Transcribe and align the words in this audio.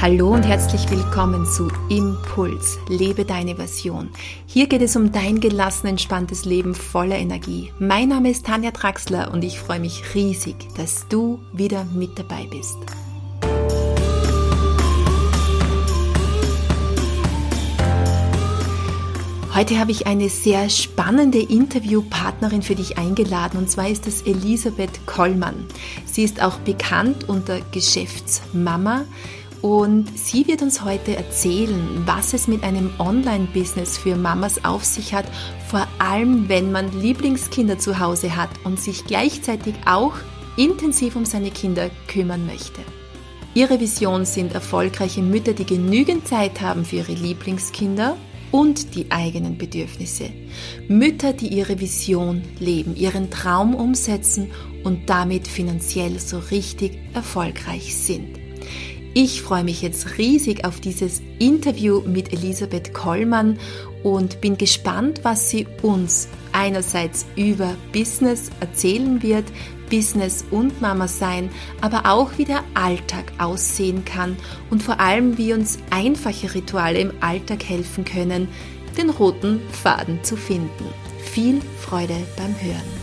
Hallo 0.00 0.32
und 0.32 0.44
herzlich 0.44 0.88
willkommen 0.92 1.44
zu 1.44 1.72
Impuls, 1.88 2.78
lebe 2.88 3.24
deine 3.24 3.56
Version. 3.56 4.10
Hier 4.46 4.68
geht 4.68 4.80
es 4.80 4.94
um 4.94 5.10
dein 5.10 5.40
gelassen, 5.40 5.88
entspanntes 5.88 6.44
Leben 6.44 6.76
voller 6.76 7.16
Energie. 7.16 7.72
Mein 7.80 8.10
Name 8.10 8.30
ist 8.30 8.46
Tanja 8.46 8.70
Traxler 8.70 9.32
und 9.32 9.42
ich 9.42 9.58
freue 9.58 9.80
mich 9.80 10.14
riesig, 10.14 10.54
dass 10.76 11.08
du 11.08 11.40
wieder 11.52 11.84
mit 11.96 12.16
dabei 12.16 12.46
bist. 12.48 12.76
Heute 19.52 19.80
habe 19.80 19.90
ich 19.90 20.06
eine 20.06 20.28
sehr 20.28 20.70
spannende 20.70 21.40
Interviewpartnerin 21.40 22.62
für 22.62 22.76
dich 22.76 22.96
eingeladen 22.96 23.58
und 23.58 23.68
zwar 23.68 23.88
ist 23.88 24.06
es 24.06 24.22
Elisabeth 24.22 25.04
Kollmann. 25.06 25.66
Sie 26.06 26.22
ist 26.22 26.40
auch 26.40 26.58
bekannt 26.58 27.28
unter 27.28 27.58
Geschäftsmama 27.72 29.04
und 29.62 30.06
sie 30.16 30.46
wird 30.46 30.62
uns 30.62 30.84
heute 30.84 31.16
erzählen, 31.16 32.02
was 32.06 32.32
es 32.34 32.48
mit 32.48 32.62
einem 32.62 32.90
Online-Business 32.98 33.98
für 33.98 34.16
Mamas 34.16 34.64
auf 34.64 34.84
sich 34.84 35.14
hat, 35.14 35.26
vor 35.68 35.86
allem 35.98 36.48
wenn 36.48 36.70
man 36.72 37.00
Lieblingskinder 37.00 37.78
zu 37.78 37.98
Hause 37.98 38.36
hat 38.36 38.50
und 38.64 38.80
sich 38.80 39.04
gleichzeitig 39.04 39.74
auch 39.84 40.14
intensiv 40.56 41.16
um 41.16 41.24
seine 41.24 41.50
Kinder 41.50 41.90
kümmern 42.06 42.46
möchte. 42.46 42.80
Ihre 43.54 43.80
Vision 43.80 44.24
sind 44.24 44.54
erfolgreiche 44.54 45.22
Mütter, 45.22 45.52
die 45.52 45.66
genügend 45.66 46.28
Zeit 46.28 46.60
haben 46.60 46.84
für 46.84 46.96
ihre 46.96 47.12
Lieblingskinder 47.12 48.16
und 48.52 48.94
die 48.94 49.10
eigenen 49.10 49.58
Bedürfnisse. 49.58 50.30
Mütter, 50.88 51.32
die 51.32 51.48
ihre 51.48 51.80
Vision 51.80 52.42
leben, 52.60 52.96
ihren 52.96 53.30
Traum 53.30 53.74
umsetzen 53.74 54.50
und 54.84 55.08
damit 55.10 55.48
finanziell 55.48 56.18
so 56.18 56.38
richtig 56.38 56.98
erfolgreich 57.14 57.94
sind. 57.94 58.38
Ich 59.20 59.42
freue 59.42 59.64
mich 59.64 59.82
jetzt 59.82 60.16
riesig 60.16 60.64
auf 60.64 60.78
dieses 60.78 61.20
Interview 61.40 62.02
mit 62.02 62.32
Elisabeth 62.32 62.94
Kollmann 62.94 63.58
und 64.04 64.40
bin 64.40 64.56
gespannt, 64.56 65.22
was 65.24 65.50
sie 65.50 65.66
uns 65.82 66.28
einerseits 66.52 67.26
über 67.34 67.74
Business 67.92 68.48
erzählen 68.60 69.20
wird, 69.20 69.44
Business 69.90 70.44
und 70.52 70.80
Mama 70.80 71.08
sein, 71.08 71.50
aber 71.80 72.08
auch 72.08 72.30
wie 72.36 72.44
der 72.44 72.62
Alltag 72.74 73.32
aussehen 73.38 74.04
kann 74.04 74.36
und 74.70 74.84
vor 74.84 75.00
allem 75.00 75.36
wie 75.36 75.52
uns 75.52 75.80
einfache 75.90 76.54
Rituale 76.54 77.00
im 77.00 77.10
Alltag 77.18 77.64
helfen 77.64 78.04
können, 78.04 78.46
den 78.96 79.10
roten 79.10 79.58
Faden 79.72 80.22
zu 80.22 80.36
finden. 80.36 80.84
Viel 81.24 81.60
Freude 81.80 82.14
beim 82.36 82.54
Hören. 82.60 82.97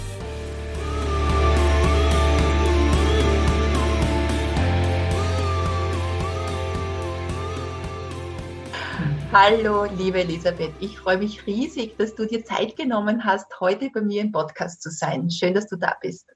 Hallo, 9.37 9.83
liebe 9.83 10.21
Elisabeth. 10.21 10.71
Ich 10.79 10.97
freue 10.97 11.17
mich 11.17 11.45
riesig, 11.45 11.97
dass 11.97 12.15
du 12.15 12.25
dir 12.25 12.45
Zeit 12.45 12.77
genommen 12.77 13.25
hast, 13.25 13.59
heute 13.59 13.89
bei 13.89 13.99
mir 13.99 14.21
im 14.21 14.31
Podcast 14.31 14.81
zu 14.81 14.89
sein. 14.89 15.29
Schön, 15.29 15.53
dass 15.53 15.67
du 15.67 15.75
da 15.75 15.93
bist. 15.99 16.33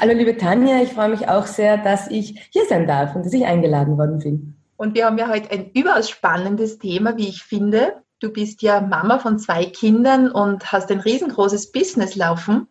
Hallo, 0.00 0.14
liebe 0.14 0.36
Tanja. 0.36 0.82
Ich 0.82 0.94
freue 0.94 1.10
mich 1.10 1.28
auch 1.28 1.46
sehr, 1.46 1.78
dass 1.78 2.10
ich 2.10 2.48
hier 2.50 2.66
sein 2.66 2.88
darf 2.88 3.14
und 3.14 3.24
dass 3.24 3.32
ich 3.32 3.44
eingeladen 3.44 3.96
worden 3.98 4.18
bin. 4.18 4.56
Und 4.76 4.96
wir 4.96 5.06
haben 5.06 5.16
ja 5.16 5.28
heute 5.28 5.48
ein 5.52 5.70
überaus 5.74 6.10
spannendes 6.10 6.80
Thema, 6.80 7.16
wie 7.16 7.28
ich 7.28 7.44
finde. 7.44 8.02
Du 8.18 8.32
bist 8.32 8.62
ja 8.62 8.80
Mama 8.80 9.20
von 9.20 9.38
zwei 9.38 9.66
Kindern 9.66 10.28
und 10.28 10.72
hast 10.72 10.90
ein 10.90 10.98
riesengroßes 10.98 11.70
Business 11.70 12.16
laufen 12.16 12.66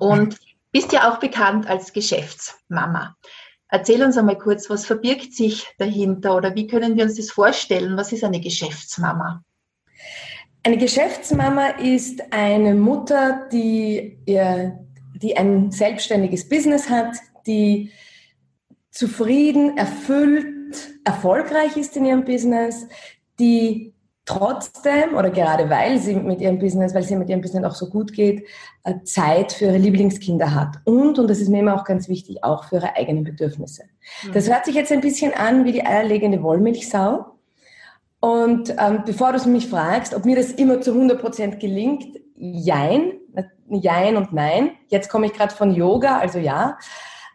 und 0.00 0.36
bist 0.70 0.92
ja 0.92 1.10
auch 1.10 1.18
bekannt 1.18 1.66
als 1.66 1.94
Geschäftsmama. 1.94 3.16
Erzähl 3.68 4.02
uns 4.02 4.16
einmal 4.16 4.38
kurz, 4.38 4.70
was 4.70 4.86
verbirgt 4.86 5.34
sich 5.34 5.66
dahinter 5.78 6.36
oder 6.36 6.54
wie 6.54 6.66
können 6.66 6.96
wir 6.96 7.04
uns 7.04 7.16
das 7.16 7.30
vorstellen? 7.30 7.96
Was 7.96 8.12
ist 8.12 8.22
eine 8.22 8.40
Geschäftsmama? 8.40 9.42
Eine 10.62 10.78
Geschäftsmama 10.78 11.68
ist 11.78 12.32
eine 12.32 12.74
Mutter, 12.74 13.48
die, 13.52 14.18
die 14.26 15.36
ein 15.36 15.70
selbstständiges 15.70 16.48
Business 16.48 16.88
hat, 16.88 17.16
die 17.46 17.90
zufrieden, 18.90 19.76
erfüllt, 19.76 21.00
erfolgreich 21.04 21.76
ist 21.76 21.96
in 21.96 22.06
ihrem 22.06 22.24
Business, 22.24 22.86
die 23.38 23.95
trotzdem 24.26 25.14
oder 25.16 25.30
gerade 25.30 25.70
weil 25.70 25.98
sie 25.98 26.14
mit 26.16 26.40
ihrem 26.40 26.58
Business, 26.58 26.94
weil 26.94 27.04
sie 27.04 27.16
mit 27.16 27.28
ihrem 27.28 27.40
Business 27.40 27.64
auch 27.64 27.74
so 27.74 27.88
gut 27.88 28.12
geht, 28.12 28.46
äh, 28.84 29.02
Zeit 29.04 29.52
für 29.52 29.66
ihre 29.66 29.78
Lieblingskinder 29.78 30.54
hat. 30.54 30.76
Und, 30.84 31.18
und 31.18 31.30
das 31.30 31.38
ist 31.38 31.48
mir 31.48 31.60
immer 31.60 31.76
auch 31.76 31.84
ganz 31.84 32.08
wichtig, 32.08 32.42
auch 32.42 32.64
für 32.64 32.76
ihre 32.76 32.96
eigenen 32.96 33.24
Bedürfnisse. 33.24 33.84
Mhm. 34.24 34.32
Das 34.32 34.50
hört 34.50 34.66
sich 34.66 34.74
jetzt 34.74 34.92
ein 34.92 35.00
bisschen 35.00 35.32
an 35.32 35.64
wie 35.64 35.72
die 35.72 35.86
eierlegende 35.86 36.42
Wollmilchsau. 36.42 37.24
Und 38.20 38.74
ähm, 38.78 39.02
bevor 39.06 39.32
du 39.32 39.48
mich 39.48 39.68
fragst, 39.68 40.12
ob 40.12 40.24
mir 40.24 40.36
das 40.36 40.50
immer 40.50 40.80
zu 40.80 40.92
100 40.92 41.20
Prozent 41.20 41.60
gelingt, 41.60 42.18
jein, 42.34 43.12
jein 43.68 44.16
und 44.16 44.32
nein. 44.32 44.72
Jetzt 44.88 45.08
komme 45.08 45.26
ich 45.26 45.32
gerade 45.32 45.54
von 45.54 45.72
Yoga, 45.72 46.18
also 46.18 46.38
ja. 46.38 46.78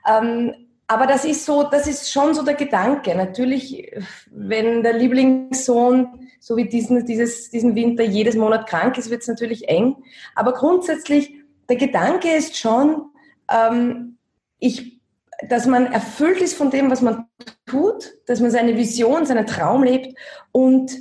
Ähm, 0.10 0.54
aber 0.88 1.08
das 1.08 1.24
ist 1.24 1.46
so, 1.46 1.64
das 1.64 1.88
ist 1.88 2.12
schon 2.12 2.34
so 2.34 2.44
der 2.44 2.56
Gedanke. 2.56 3.16
Natürlich, 3.16 3.90
wenn 4.30 4.84
der 4.84 4.94
Lieblingssohn 4.94 6.21
so 6.52 6.58
wie 6.58 6.68
diesen, 6.68 7.06
dieses, 7.06 7.50
diesen 7.50 7.76
Winter 7.76 8.04
jedes 8.04 8.36
Monat 8.36 8.68
krank 8.68 8.98
ist, 8.98 9.10
wird 9.10 9.22
es 9.22 9.30
natürlich 9.30 9.70
eng. 9.70 9.96
Aber 10.36 10.52
grundsätzlich, 10.52 11.34
der 11.70 11.78
Gedanke 11.78 12.30
ist 12.30 12.58
schon, 12.58 13.06
ähm, 13.50 14.18
ich, 14.60 15.00
dass 15.48 15.66
man 15.66 15.86
erfüllt 15.86 16.42
ist 16.42 16.56
von 16.56 16.70
dem, 16.70 16.92
was 16.92 17.02
man 17.02 17.26
tut, 17.66 18.12
dass 18.26 18.42
man 18.42 18.52
seine 18.52 18.76
Vision, 18.76 19.26
seinen 19.26 19.48
Traum 19.48 19.82
lebt 19.82 20.14
und 20.52 20.92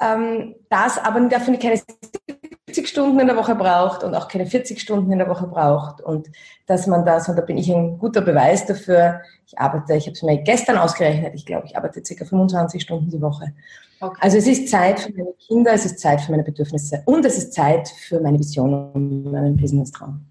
ähm, 0.00 0.54
das 0.70 0.96
aber 0.96 1.20
dafür 1.28 1.58
keine 1.58 1.82
70 2.74 2.88
Stunden 2.88 3.20
in 3.20 3.28
der 3.28 3.36
Woche 3.36 3.54
braucht 3.54 4.02
und 4.02 4.14
auch 4.14 4.26
keine 4.26 4.46
40 4.46 4.80
Stunden 4.80 5.12
in 5.12 5.18
der 5.18 5.28
Woche 5.28 5.46
braucht 5.46 6.00
und 6.00 6.28
dass 6.66 6.86
man 6.86 7.04
das, 7.04 7.28
und 7.28 7.36
da 7.36 7.42
bin 7.42 7.56
ich 7.56 7.70
ein 7.70 7.98
guter 7.98 8.20
Beweis 8.20 8.66
dafür, 8.66 9.20
ich 9.46 9.56
arbeite, 9.58 9.94
ich 9.94 10.06
habe 10.06 10.14
es 10.14 10.22
mir 10.22 10.42
gestern 10.42 10.78
ausgerechnet, 10.78 11.34
ich 11.34 11.46
glaube, 11.46 11.66
ich 11.66 11.76
arbeite 11.76 12.02
ca. 12.02 12.24
25 12.24 12.82
Stunden 12.82 13.10
die 13.10 13.20
Woche. 13.20 13.52
Okay. 14.00 14.18
Also 14.20 14.38
es 14.38 14.48
ist 14.48 14.68
Zeit 14.68 15.00
für 15.00 15.12
meine 15.12 15.34
Kinder, 15.46 15.72
es 15.72 15.86
ist 15.86 16.00
Zeit 16.00 16.20
für 16.20 16.32
meine 16.32 16.42
Bedürfnisse 16.42 17.02
und 17.06 17.24
es 17.24 17.38
ist 17.38 17.52
Zeit 17.52 17.88
für 17.88 18.20
meine 18.20 18.38
Vision 18.38 18.90
und 18.92 19.30
meinen 19.30 19.56
Business-Traum. 19.56 20.26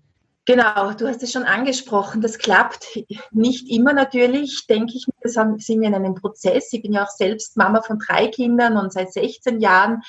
Genau, 0.45 0.91
du 0.91 1.07
hast 1.07 1.23
es 1.23 1.31
schon 1.31 1.43
angesprochen, 1.43 2.19
das 2.19 2.37
klappt 2.37 2.99
nicht 3.31 3.69
immer 3.69 3.93
natürlich, 3.93 4.67
denke 4.67 4.93
ich, 4.97 5.05
das 5.21 5.33
sind 5.33 5.79
wir 5.79 5.87
in 5.87 5.95
einem 5.95 6.15
Prozess. 6.15 6.73
Ich 6.73 6.81
bin 6.81 6.91
ja 6.91 7.05
auch 7.05 7.09
selbst 7.09 7.55
Mama 7.55 7.81
von 7.81 7.97
drei 7.97 8.27
Kindern 8.27 8.75
und 8.75 8.91
seit 8.91 9.13
16 9.13 9.61
Jahren 9.61 10.01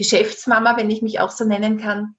Geschäftsmama, 0.00 0.78
wenn 0.78 0.88
ich 0.88 1.02
mich 1.02 1.20
auch 1.20 1.30
so 1.30 1.44
nennen 1.44 1.76
kann. 1.76 2.14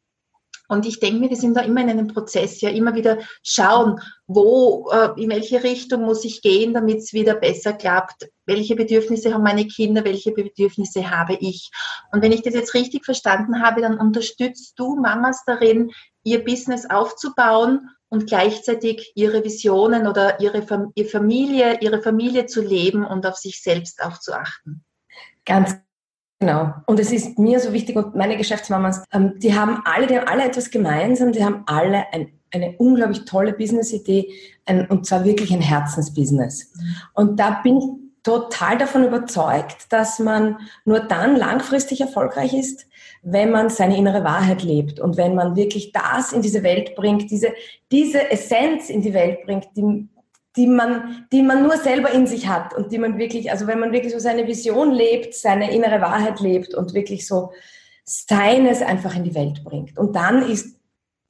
Und 0.68 0.86
ich 0.86 1.00
denke 1.00 1.20
mir, 1.20 1.30
wir 1.32 1.38
sind 1.38 1.58
da 1.58 1.62
immer 1.62 1.82
in 1.82 1.90
einem 1.90 2.08
Prozess, 2.08 2.62
ja, 2.62 2.70
immer 2.70 2.94
wieder 2.94 3.18
schauen, 3.44 4.00
wo, 4.28 4.88
äh, 4.92 5.20
in 5.20 5.32
welche 5.32 5.64
Richtung 5.64 6.04
muss 6.04 6.24
ich 6.24 6.44
gehen, 6.44 6.76
damit 6.76 7.00
es 7.00 7.12
wieder 7.12 7.34
besser 7.34 7.74
klappt. 7.74 8.30
Welche 8.46 8.76
Bedürfnisse 8.76 9.34
haben 9.34 9.44
meine 9.44 9.66
Kinder, 9.66 10.06
welche 10.06 10.32
Bedürfnisse 10.32 11.10
habe 11.10 11.34
ich? 11.42 11.72
Und 12.14 12.22
wenn 12.22 12.32
ich 12.32 12.44
das 12.44 12.54
jetzt 12.54 12.76
richtig 12.76 13.04
verstanden 13.04 13.64
habe, 13.64 13.82
dann 13.82 13.98
unterstützt 13.98 14.76
du 14.78 14.96
Mamas 14.96 15.44
darin, 15.46 15.92
ihr 16.24 16.46
Business 16.46 16.88
aufzubauen 16.88 17.90
und 18.10 18.28
gleichzeitig 18.28 19.12
ihre 19.16 19.44
Visionen 19.44 20.06
oder 20.06 20.40
ihre, 20.40 20.62
Familie, 20.62 21.80
ihre 21.82 22.02
Familie 22.02 22.46
zu 22.46 22.62
leben 22.62 23.06
und 23.06 23.26
auf 23.26 23.38
sich 23.38 23.62
selbst 23.62 24.04
auch 24.04 24.20
zu 24.20 24.34
achten. 24.34 24.86
Ganz 25.46 25.76
Genau. 26.42 26.74
Und 26.88 27.00
es 27.00 27.12
ist 27.12 27.38
mir 27.38 27.60
so 27.60 27.72
wichtig 27.72 27.96
und 27.96 28.16
meine 28.16 28.36
Geschäftsmamas, 28.36 29.04
ähm, 29.14 29.34
die 29.38 29.54
haben 29.54 29.84
alle, 29.86 30.08
die 30.08 30.18
haben 30.18 30.28
alle 30.28 30.46
etwas 30.46 30.72
gemeinsam, 30.72 31.32
die 31.32 31.46
haben 31.46 31.62
alle 31.68 32.12
ein, 32.12 32.32
eine 32.52 32.76
unglaublich 32.80 33.26
tolle 33.26 33.54
Business-Idee 33.54 34.28
und 34.90 35.06
zwar 35.06 35.24
wirklich 35.24 35.54
ein 35.54 35.62
Herzensbusiness. 35.62 36.74
Mhm. 36.74 36.96
Und 37.14 37.40
da 37.40 37.62
bin 37.64 37.78
ich 37.78 37.84
total 38.24 38.80
davon 38.80 39.06
überzeugt, 39.06 39.94
dass 39.94 40.18
man 40.18 40.58
nur 40.84 41.02
dann 41.02 41.36
langfristig 41.36 42.02
erfolgreich 42.02 42.56
ist, 42.56 42.88
wenn 43.22 43.52
man 43.52 43.70
seine 43.70 43.96
innere 43.96 44.24
Wahrheit 44.24 44.64
lebt 44.64 45.00
und 45.00 45.18
wenn 45.18 45.36
man 45.36 45.56
wirklich 45.56 45.92
das 45.92 46.34
in 46.34 46.42
diese 46.42 46.64
Welt 46.64 46.96
bringt, 46.96 47.30
diese, 47.30 47.54
diese 47.92 48.32
Essenz 48.32 48.90
in 48.90 49.04
die 49.04 49.14
Welt 49.14 49.44
bringt, 49.46 49.68
die, 49.76 50.08
die 50.56 50.68
man, 50.68 51.28
die 51.32 51.44
man 51.44 51.64
nur 51.64 51.78
selber 51.78 52.12
in 52.12 52.28
sich 52.28 52.48
hat 52.48 52.74
und 52.74 52.92
die 52.92 52.98
man 52.98 53.18
wirklich, 53.18 53.52
also 53.52 53.68
wenn 53.68 53.80
man 53.80 53.94
wirklich 53.94 54.14
so 54.14 54.20
seine 54.20 54.48
Vision 54.48 54.92
lebt, 54.92 55.34
seine 55.34 55.74
innere 55.74 56.02
Wahrheit 56.02 56.40
lebt 56.40 56.74
und 56.74 56.94
wirklich 56.94 57.26
so 57.26 57.52
seines 58.04 58.82
einfach 58.82 59.16
in 59.16 59.24
die 59.24 59.36
Welt 59.36 59.64
bringt. 59.64 59.98
Und 59.98 60.16
dann 60.16 60.50
ist 60.50 60.78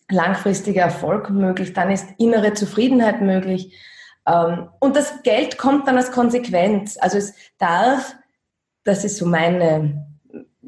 langfristiger 0.10 0.82
Erfolg 0.82 1.30
möglich, 1.30 1.74
dann 1.74 1.92
ist 1.92 2.08
innere 2.18 2.54
Zufriedenheit 2.54 3.22
möglich. 3.22 3.78
Ähm, 4.28 4.70
und 4.80 4.96
das 4.96 5.22
Geld 5.24 5.58
kommt 5.58 5.88
dann 5.88 5.98
als 5.98 6.12
Konsequenz. 6.12 6.98
Also 7.00 7.18
es 7.18 7.34
darf, 7.60 8.16
das 8.84 9.06
ist 9.06 9.18
so 9.18 9.26
meine, 9.26 10.08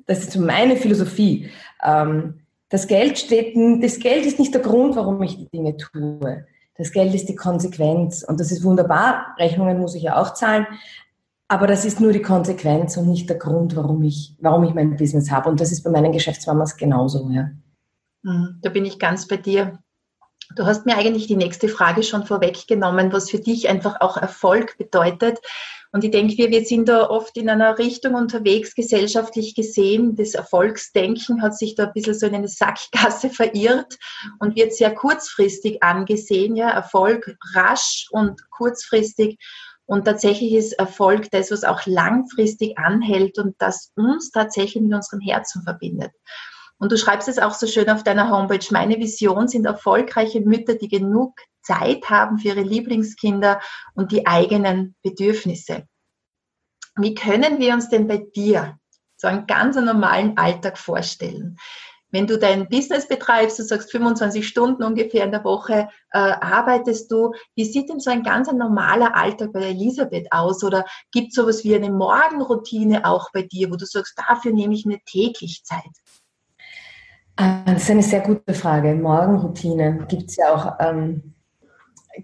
das 0.06 0.20
ist 0.20 0.32
so 0.32 0.40
meine 0.40 0.78
Philosophie. 0.78 1.50
Ähm, 1.84 2.42
das 2.70 2.88
Geld 2.88 3.20
steht, 3.20 3.56
das 3.84 4.00
Geld 4.00 4.26
ist 4.26 4.40
nicht 4.40 4.54
der 4.54 4.62
Grund, 4.62 4.96
warum 4.96 5.22
ich 5.24 5.38
die 5.38 5.50
Dinge 5.50 5.78
tue. 5.78 6.46
Das 6.76 6.92
Geld 6.92 7.14
ist 7.14 7.30
die 7.30 7.36
Konsequenz 7.36 8.24
und 8.24 8.40
das 8.40 8.52
ist 8.52 8.64
wunderbar. 8.64 9.36
Rechnungen 9.38 9.80
muss 9.80 9.96
ich 9.96 10.04
ja 10.04 10.20
auch 10.20 10.34
zahlen. 10.34 10.66
Aber 11.48 11.68
das 11.68 11.86
ist 11.86 12.00
nur 12.00 12.14
die 12.14 12.22
Konsequenz 12.22 12.98
und 12.98 13.08
nicht 13.08 13.30
der 13.30 13.38
Grund, 13.38 13.76
warum 13.76 14.02
ich, 14.02 14.36
warum 14.40 14.64
ich 14.64 14.74
mein 14.74 14.98
Business 14.98 15.30
habe. 15.30 15.50
Und 15.50 15.60
das 15.60 15.72
ist 15.72 15.84
bei 15.84 15.92
meinen 15.92 16.12
Geschäftsmamas 16.12 16.78
genauso. 16.78 17.30
Ja. 17.30 17.52
Hm, 18.24 18.60
da 18.62 18.70
bin 18.70 18.86
ich 18.86 18.98
ganz 18.98 19.28
bei 19.28 19.38
dir. 19.38 19.80
Du 20.56 20.66
hast 20.66 20.86
mir 20.86 20.98
eigentlich 20.98 21.28
die 21.28 21.36
nächste 21.36 21.68
Frage 21.68 22.04
schon 22.04 22.26
vorweggenommen, 22.26 23.14
was 23.14 23.30
für 23.30 23.40
dich 23.40 23.70
einfach 23.70 24.02
auch 24.02 24.18
Erfolg 24.18 24.78
bedeutet. 24.78 25.40
Und 25.94 26.04
ich 26.04 26.10
denke, 26.10 26.36
wir, 26.38 26.50
wir 26.50 26.66
sind 26.66 26.90
da 26.90 27.08
oft 27.08 27.38
in 27.38 27.50
einer 27.50 27.78
Richtung 27.78 28.16
unterwegs, 28.16 28.74
gesellschaftlich 28.74 29.54
gesehen. 29.54 30.16
Das 30.16 30.34
Erfolgsdenken 30.34 31.44
hat 31.44 31.56
sich 31.56 31.76
da 31.76 31.86
ein 31.86 31.94
bisschen 31.94 32.16
so 32.16 32.26
in 32.26 32.34
eine 32.34 32.48
Sackgasse 32.48 33.30
verirrt 33.32 34.00
und 34.40 34.56
wird 34.56 34.74
sehr 34.74 34.94
kurzfristig 34.96 35.84
angesehen. 35.84 36.56
Ja, 36.56 36.72
Erfolg 36.72 37.38
rasch 37.54 38.08
und 38.10 38.42
kurzfristig. 38.50 39.38
Und 39.86 40.06
tatsächlich 40.06 40.54
ist 40.54 40.74
Erfolg 40.74 41.30
das, 41.30 41.52
was 41.52 41.64
auch 41.64 41.86
langfristig 41.86 42.76
anhält 42.80 43.38
und 43.38 43.56
das 43.60 43.92
uns 43.96 44.32
tatsächlich 44.32 44.82
mit 44.82 44.96
unserem 44.96 45.20
Herzen 45.20 45.62
verbindet. 45.62 46.12
Und 46.80 46.92
du 46.92 46.98
schreibst 46.98 47.28
es 47.28 47.38
auch 47.38 47.54
so 47.54 47.68
schön 47.68 47.90
auf 47.92 48.04
deiner 48.04 48.32
Homepage. 48.32 48.66
Meine 48.72 48.98
Vision 48.98 49.48
sind 49.48 49.66
erfolgreiche 49.66 50.42
Mütter, 50.42 50.74
die 50.74 50.88
genug 50.88 51.34
Zeit 51.64 52.10
haben 52.10 52.38
für 52.38 52.50
ihre 52.50 52.62
Lieblingskinder 52.62 53.60
und 53.96 54.12
die 54.12 54.28
eigenen 54.28 54.96
Bedürfnisse. 55.02 55.88
Wie 56.96 57.16
können 57.16 57.60
wir 57.60 57.74
uns 57.74 57.90
denn 57.90 58.08
bei 58.08 58.18
dir 58.18 58.78
so 59.18 59.28
einen 59.28 59.48
ganz 59.48 59.76
normalen 59.76 60.38
Alltag 60.38 60.78
vorstellen? 60.78 61.58
Wenn 62.14 62.28
du 62.28 62.38
dein 62.38 62.70
Business 62.70 63.08
betreibst, 63.08 63.58
du 63.58 63.64
sagst 63.64 63.90
25 63.90 64.48
Stunden 64.48 64.84
ungefähr 64.84 65.26
in 65.26 65.32
der 65.32 65.44
Woche 65.44 65.90
äh, 66.12 66.20
arbeitest 66.20 67.12
du, 67.12 67.34
wie 67.56 67.66
sieht 67.66 67.90
denn 67.90 68.00
so 68.00 68.12
ein 68.12 68.22
ganz 68.22 68.52
normaler 68.52 69.16
Alltag 69.16 69.52
bei 69.52 69.62
Elisabeth 69.62 70.32
aus? 70.32 70.64
Oder 70.64 70.86
gibt 71.12 71.30
es 71.30 71.34
sowas 71.34 71.64
wie 71.64 71.76
eine 71.76 71.90
Morgenroutine 71.90 73.04
auch 73.06 73.32
bei 73.34 73.42
dir, 73.42 73.72
wo 73.72 73.78
du 73.78 73.86
sagst, 73.88 74.16
dafür 74.16 74.52
nehme 74.52 74.76
ich 74.76 74.86
mir 74.86 75.00
täglich 75.08 75.64
Zeit? 75.64 75.82
Ah, 77.36 77.64
das 77.66 77.82
ist 77.82 77.90
eine 77.90 78.04
sehr 78.04 78.22
gute 78.22 78.54
Frage. 78.54 78.94
Morgenroutine 78.94 80.06
gibt 80.08 80.30
es 80.30 80.36
ja 80.36 80.54
auch. 80.54 80.76
Ähm, 80.80 81.34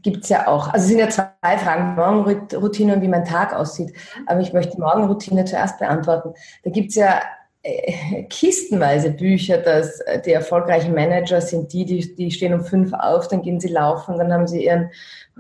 gibt's 0.02 0.30
ja 0.30 0.48
auch. 0.48 0.68
Also 0.68 0.84
es 0.84 0.88
sind 0.88 1.00
ja 1.00 1.10
zwei 1.10 1.58
Fragen, 1.58 1.96
Morgenroutine 1.96 2.96
und 2.96 3.02
wie 3.02 3.08
mein 3.08 3.26
Tag 3.26 3.54
aussieht. 3.54 3.94
Aber 4.28 4.40
ich 4.40 4.54
möchte 4.54 4.76
die 4.76 4.82
Morgenroutine 4.82 5.46
zuerst 5.46 5.80
beantworten. 5.80 6.34
Da 6.64 6.70
gibt 6.70 6.90
es 6.90 6.96
ja 6.96 7.22
äh, 7.62 8.24
kistenweise 8.24 9.12
Bücher, 9.12 9.58
dass 9.58 10.00
äh, 10.02 10.22
die 10.22 10.32
erfolgreichen 10.32 10.94
Manager 10.94 11.42
sind 11.42 11.74
die, 11.74 11.86
die, 11.86 12.16
die 12.16 12.32
stehen 12.32 12.54
um 12.54 12.64
fünf 12.64 12.94
auf, 12.94 13.28
dann 13.28 13.42
gehen 13.42 13.60
sie 13.60 13.68
laufen, 13.68 14.18
dann 14.18 14.32
haben 14.32 14.48
sie 14.48 14.64
ihren 14.64 14.92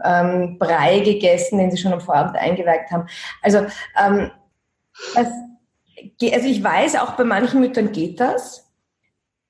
ähm, 0.03 0.57
Brei 0.59 0.99
gegessen, 0.99 1.59
den 1.59 1.71
sie 1.71 1.77
schon 1.77 1.93
am 1.93 2.01
Vorabend 2.01 2.35
eingeweicht 2.35 2.91
haben. 2.91 3.07
Also, 3.41 3.59
ähm, 4.03 4.31
das, 5.15 5.27
also 6.33 6.47
ich 6.47 6.61
weiß, 6.61 6.97
auch 6.97 7.11
bei 7.11 7.23
manchen 7.23 7.61
Müttern 7.61 7.93
geht 7.93 8.19
das. 8.19 8.69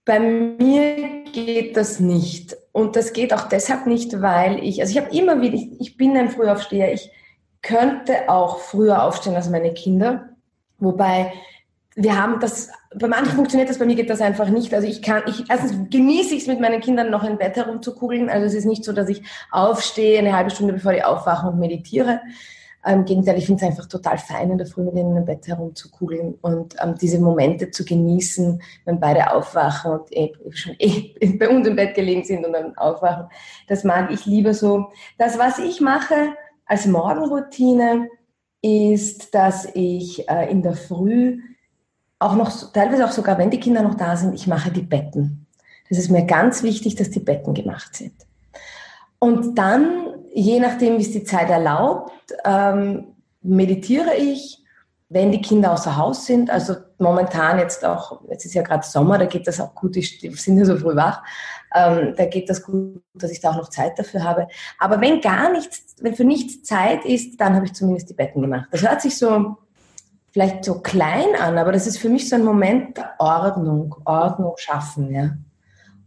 Bei 0.06 0.19
mir 0.19 1.24
geht 1.31 1.75
das 1.75 2.00
nicht. 2.00 2.56
Und 2.71 2.95
das 2.95 3.13
geht 3.13 3.33
auch 3.33 3.48
deshalb 3.48 3.88
nicht, 3.88 4.21
weil 4.21 4.63
ich, 4.63 4.81
also 4.81 4.92
ich 4.92 5.04
habe 5.04 5.16
immer 5.16 5.42
wieder, 5.42 5.56
ich, 5.56 5.80
ich 5.80 5.98
bin 5.98 6.16
ein 6.16 6.30
Frühaufsteher, 6.30 6.94
ich 6.94 7.12
könnte 7.62 8.30
auch 8.30 8.60
früher 8.60 9.04
aufstehen 9.04 9.36
als 9.36 9.50
meine 9.50 9.74
Kinder. 9.74 10.30
Wobei 10.77 11.33
wir 11.95 12.21
haben 12.21 12.39
das, 12.39 12.69
bei 12.95 13.07
manchen 13.07 13.36
funktioniert 13.36 13.69
das, 13.69 13.80
bei 13.80 13.86
mir 13.86 13.95
geht 13.95 14.10
das 14.10 14.21
einfach 14.21 14.48
nicht. 14.48 14.74
Also 14.74 14.88
ich 14.88 15.01
kann, 15.01 15.24
ich, 15.27 15.50
erstens 15.50 15.89
genieße 15.89 16.33
ich 16.33 16.44
es 16.44 16.48
mit 16.48 16.62
meinen 16.62 16.80
Kindern 16.80 17.10
noch 17.10 17.24
im 17.24 17.38
Bett 17.38 17.57
herumzukugeln. 17.57 18.30
Also 18.30 18.45
es 18.45 18.54
ist 18.54 18.66
nicht 18.66 18.86
so, 18.86 18.94
dass 18.94 19.10
ich 19.10 19.24
aufstehe 19.51 20.19
eine 20.19 20.36
halbe 20.36 20.51
Stunde 20.51 20.74
bevor 20.74 20.94
die 20.94 21.04
aufwachen 21.04 21.50
und 21.50 21.60
meditiere. 21.60 22.21
Im 22.86 23.04
Gegenteil, 23.04 23.38
ich 23.38 23.46
finde 23.46 23.64
es 23.64 23.70
einfach 23.70 23.88
total 23.88 24.18
fein, 24.18 24.52
in 24.52 24.58
der 24.58 24.68
Früh 24.68 24.84
mit 24.84 24.96
ihnen 24.96 25.18
im 25.18 25.26
Bett 25.26 25.46
herumzukugeln 25.48 26.36
und 26.42 26.76
ähm, 26.81 26.96
diese 27.00 27.20
Momente 27.20 27.72
zu 27.72 27.84
genießen, 27.84 28.62
wenn 28.86 29.00
beide 29.00 29.34
aufwachen 29.34 29.92
und 29.92 30.16
eh, 30.16 30.31
schon 30.52 30.76
eh 30.80 31.14
bei 31.40 31.50
uns 31.50 31.68
im 31.68 31.76
Bett 31.76 31.94
gelegen 31.94 32.24
sind 32.24 32.46
und 32.46 32.54
dann 32.54 32.78
aufwachen. 32.78 33.28
Das 33.68 33.84
mag 33.84 34.12
ich 34.12 34.26
lieber 34.26 34.54
so. 34.54 34.88
Das, 35.18 35.38
was 35.38 35.60
ich 35.60 35.81
mache 35.81 36.16
als 36.66 36.86
Morgenroutine, 36.86 38.08
ist, 38.62 39.34
dass 39.34 39.68
ich 39.74 40.28
äh, 40.30 40.50
in 40.50 40.62
der 40.62 40.74
Früh 40.74 41.40
auch 42.20 42.36
noch, 42.36 42.72
teilweise 42.74 43.06
auch 43.06 43.12
sogar, 43.12 43.38
wenn 43.38 43.50
die 43.50 43.60
Kinder 43.60 43.81
noch 43.81 43.96
da 43.96 44.18
sind, 44.18 44.34
ich 44.34 44.48
mache 44.48 44.72
die 44.72 44.81
Betten. 44.81 45.48
Das 45.90 45.98
ist 45.98 46.10
mir 46.10 46.26
ganz 46.26 46.64
wichtig, 46.64 46.96
dass 46.96 47.10
die 47.10 47.22
Betten 47.22 47.54
gemacht 47.54 47.96
sind. 47.96 48.14
Und 49.18 49.58
dann 49.58 50.08
je 50.39 50.59
nachdem, 50.59 50.97
wie 50.97 51.01
es 51.01 51.12
die 51.12 51.24
Zeit 51.24 51.50
erlaubt, 51.50 52.12
ähm, 52.45 53.15
meditiere 53.41 54.15
ich, 54.15 54.63
wenn 55.09 55.31
die 55.31 55.41
Kinder 55.41 55.74
außer 55.74 55.97
Haus 55.97 56.25
sind. 56.25 56.50
Also 56.50 56.75
momentan 57.00 57.57
jetzt 57.59 57.83
auch, 57.83 58.21
jetzt 58.30 58.45
ist 58.45 58.53
ja 58.53 58.62
gerade 58.62 58.86
Sommer, 58.86 59.18
da 59.18 59.25
geht 59.25 59.47
das 59.47 59.59
auch 59.59 59.74
gut, 59.74 59.95
die 59.95 60.01
sind 60.01 60.57
ja 60.57 60.65
so 60.65 60.77
früh 60.77 60.95
wach, 60.95 61.24
ähm, 61.74 62.13
da 62.15 62.25
geht 62.25 62.50
das 62.50 62.63
gut, 62.63 63.01
dass 63.13 63.31
ich 63.31 63.41
da 63.41 63.51
auch 63.51 63.57
noch 63.57 63.69
Zeit 63.69 63.97
dafür 63.97 64.24
habe. 64.24 64.47
Aber 64.77 65.01
wenn 65.01 65.21
gar 65.21 65.51
nichts, 65.51 65.95
wenn 66.01 66.15
für 66.15 66.25
nichts 66.25 66.63
Zeit 66.63 67.06
ist, 67.06 67.39
dann 67.42 67.56
habe 67.56 67.65
ich 67.65 67.74
zumindest 67.74 68.09
die 68.09 68.13
Betten 68.13 68.42
gemacht. 68.42 68.68
Das 68.71 68.81
hört 68.81 69.01
sich 69.01 69.18
so 69.18 69.57
vielleicht 70.31 70.63
so 70.63 70.80
klein 70.80 71.35
an, 71.39 71.57
aber 71.57 71.71
das 71.71 71.88
ist 71.88 71.97
für 71.97 72.09
mich 72.09 72.30
so 72.30 72.35
ein 72.35 72.44
Moment 72.44 72.97
der 72.97 73.15
Ordnung, 73.18 73.95
Ordnung 74.06 74.53
schaffen, 74.57 75.12
ja 75.12 75.31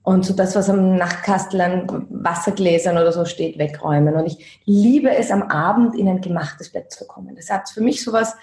und 0.04 0.24
so 0.24 0.34
das, 0.34 0.56
was 0.56 0.68
am 0.68 0.96
Nachtkastel 0.96 1.60
an 1.60 2.06
Wassergläsern 2.10 2.96
oder 2.96 3.12
so 3.12 3.24
steht, 3.24 3.58
wegräumen. 3.58 4.14
Und 4.14 4.26
ich 4.26 4.60
liebe 4.64 5.10
es, 5.10 5.30
am 5.30 5.44
Abend 5.44 5.94
in 5.96 6.08
ein 6.08 6.20
gemachtes 6.20 6.70
Bett 6.70 6.90
zu 6.90 7.06
kommen. 7.06 7.36
Das 7.36 7.50
hat 7.50 7.68
für 7.68 7.80
mich 7.80 8.02
sowas, 8.02 8.34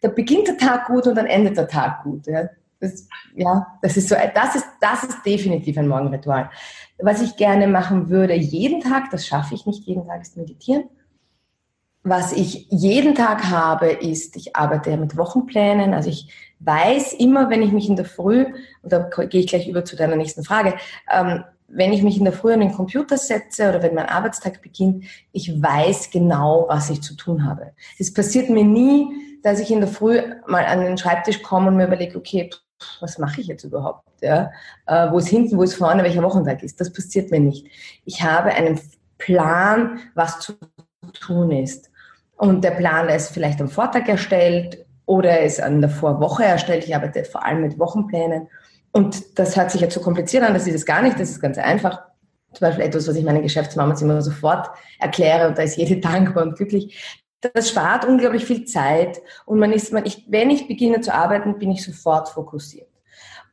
da 0.00 0.08
beginnt 0.08 0.48
der 0.48 0.58
Tag 0.58 0.86
gut 0.86 1.06
und 1.06 1.16
dann 1.16 1.26
endet 1.26 1.56
der 1.56 1.66
Tag 1.66 2.04
gut. 2.04 2.26
Ja, 2.26 2.48
das, 2.78 3.08
ja, 3.34 3.78
das 3.82 3.96
ist 3.96 4.08
so, 4.08 4.16
das 4.34 4.56
ist, 4.56 4.66
das 4.80 5.04
ist 5.04 5.26
definitiv 5.26 5.76
ein 5.78 5.88
Morgenritual. 5.88 6.50
Was 6.98 7.20
ich 7.20 7.36
gerne 7.36 7.66
machen 7.66 8.08
würde, 8.08 8.34
jeden 8.34 8.80
Tag, 8.80 9.10
das 9.10 9.26
schaffe 9.26 9.54
ich 9.54 9.66
nicht, 9.66 9.84
jeden 9.84 10.06
Tag 10.06 10.22
ist 10.22 10.36
meditieren. 10.36 10.84
Was 12.04 12.32
ich 12.32 12.66
jeden 12.70 13.14
Tag 13.14 13.44
habe, 13.44 13.90
ist, 13.90 14.36
ich 14.36 14.56
arbeite 14.56 14.96
mit 14.96 15.16
Wochenplänen. 15.16 15.94
Also 15.94 16.10
ich 16.10 16.32
weiß 16.64 17.14
immer, 17.14 17.50
wenn 17.50 17.62
ich 17.62 17.72
mich 17.72 17.88
in 17.88 17.96
der 17.96 18.04
Früh, 18.04 18.46
und 18.82 18.92
da 18.92 19.08
gehe 19.08 19.40
ich 19.40 19.48
gleich 19.48 19.68
über 19.68 19.84
zu 19.84 19.96
deiner 19.96 20.16
nächsten 20.16 20.44
Frage, 20.44 20.74
ähm, 21.10 21.44
wenn 21.68 21.92
ich 21.92 22.02
mich 22.02 22.18
in 22.18 22.24
der 22.24 22.34
Früh 22.34 22.52
an 22.52 22.60
den 22.60 22.72
Computer 22.72 23.16
setze 23.16 23.68
oder 23.68 23.82
wenn 23.82 23.94
mein 23.94 24.08
Arbeitstag 24.08 24.60
beginnt, 24.60 25.04
ich 25.32 25.62
weiß 25.62 26.10
genau, 26.10 26.66
was 26.68 26.90
ich 26.90 27.02
zu 27.02 27.14
tun 27.14 27.46
habe. 27.46 27.72
Es 27.98 28.12
passiert 28.12 28.50
mir 28.50 28.64
nie, 28.64 29.08
dass 29.42 29.58
ich 29.58 29.70
in 29.70 29.80
der 29.80 29.88
Früh 29.88 30.20
mal 30.46 30.64
an 30.66 30.80
den 30.80 30.98
Schreibtisch 30.98 31.42
komme 31.42 31.68
und 31.68 31.76
mir 31.76 31.86
überlege, 31.86 32.18
okay, 32.18 32.50
was 33.00 33.18
mache 33.18 33.40
ich 33.40 33.46
jetzt 33.46 33.64
überhaupt? 33.64 34.06
Ja? 34.20 34.50
Äh, 34.86 35.10
wo 35.10 35.18
ist 35.18 35.28
hinten, 35.28 35.56
wo 35.56 35.62
ist 35.62 35.74
vorne, 35.74 36.02
welcher 36.02 36.22
Wochentag 36.22 36.62
ist? 36.62 36.80
Das 36.80 36.92
passiert 36.92 37.30
mir 37.30 37.40
nicht. 37.40 37.66
Ich 38.04 38.22
habe 38.22 38.50
einen 38.50 38.80
Plan, 39.18 40.00
was 40.14 40.40
zu 40.40 40.54
tun 41.20 41.50
ist. 41.52 41.90
Und 42.36 42.64
der 42.64 42.72
Plan 42.72 43.08
ist 43.08 43.30
vielleicht 43.30 43.60
am 43.60 43.68
Vortag 43.68 44.08
erstellt 44.08 44.84
oder 45.12 45.42
ist 45.42 45.60
an 45.60 45.82
der 45.82 45.90
Vorwoche 45.90 46.42
erstellt. 46.42 46.86
Ich 46.86 46.96
arbeite 46.96 47.22
vor 47.26 47.44
allem 47.44 47.60
mit 47.60 47.78
Wochenplänen. 47.78 48.48
Und 48.92 49.38
das 49.38 49.58
hört 49.58 49.70
sich 49.70 49.82
jetzt 49.82 49.92
so 49.92 50.00
kompliziert 50.00 50.42
an, 50.42 50.54
das 50.54 50.66
ist 50.66 50.74
es 50.74 50.86
gar 50.86 51.02
nicht, 51.02 51.20
das 51.20 51.28
ist 51.28 51.40
ganz 51.40 51.58
einfach. 51.58 52.00
Zum 52.54 52.66
Beispiel 52.66 52.86
etwas, 52.86 53.06
was 53.06 53.16
ich 53.16 53.22
meinen 53.22 53.42
Geschäftsmamas 53.42 54.00
immer 54.00 54.22
sofort 54.22 54.70
erkläre 54.98 55.48
und 55.48 55.58
da 55.58 55.64
ist 55.64 55.76
jede 55.76 55.96
dankbar 56.00 56.44
und 56.44 56.56
glücklich. 56.56 57.20
Das 57.42 57.68
spart 57.68 58.06
unglaublich 58.06 58.46
viel 58.46 58.64
Zeit 58.64 59.20
und 59.44 59.58
man 59.58 59.70
ist, 59.72 59.92
man, 59.92 60.06
ich, 60.06 60.24
wenn 60.30 60.48
ich 60.48 60.66
beginne 60.66 61.02
zu 61.02 61.12
arbeiten, 61.12 61.58
bin 61.58 61.72
ich 61.72 61.84
sofort 61.84 62.30
fokussiert. 62.30 62.88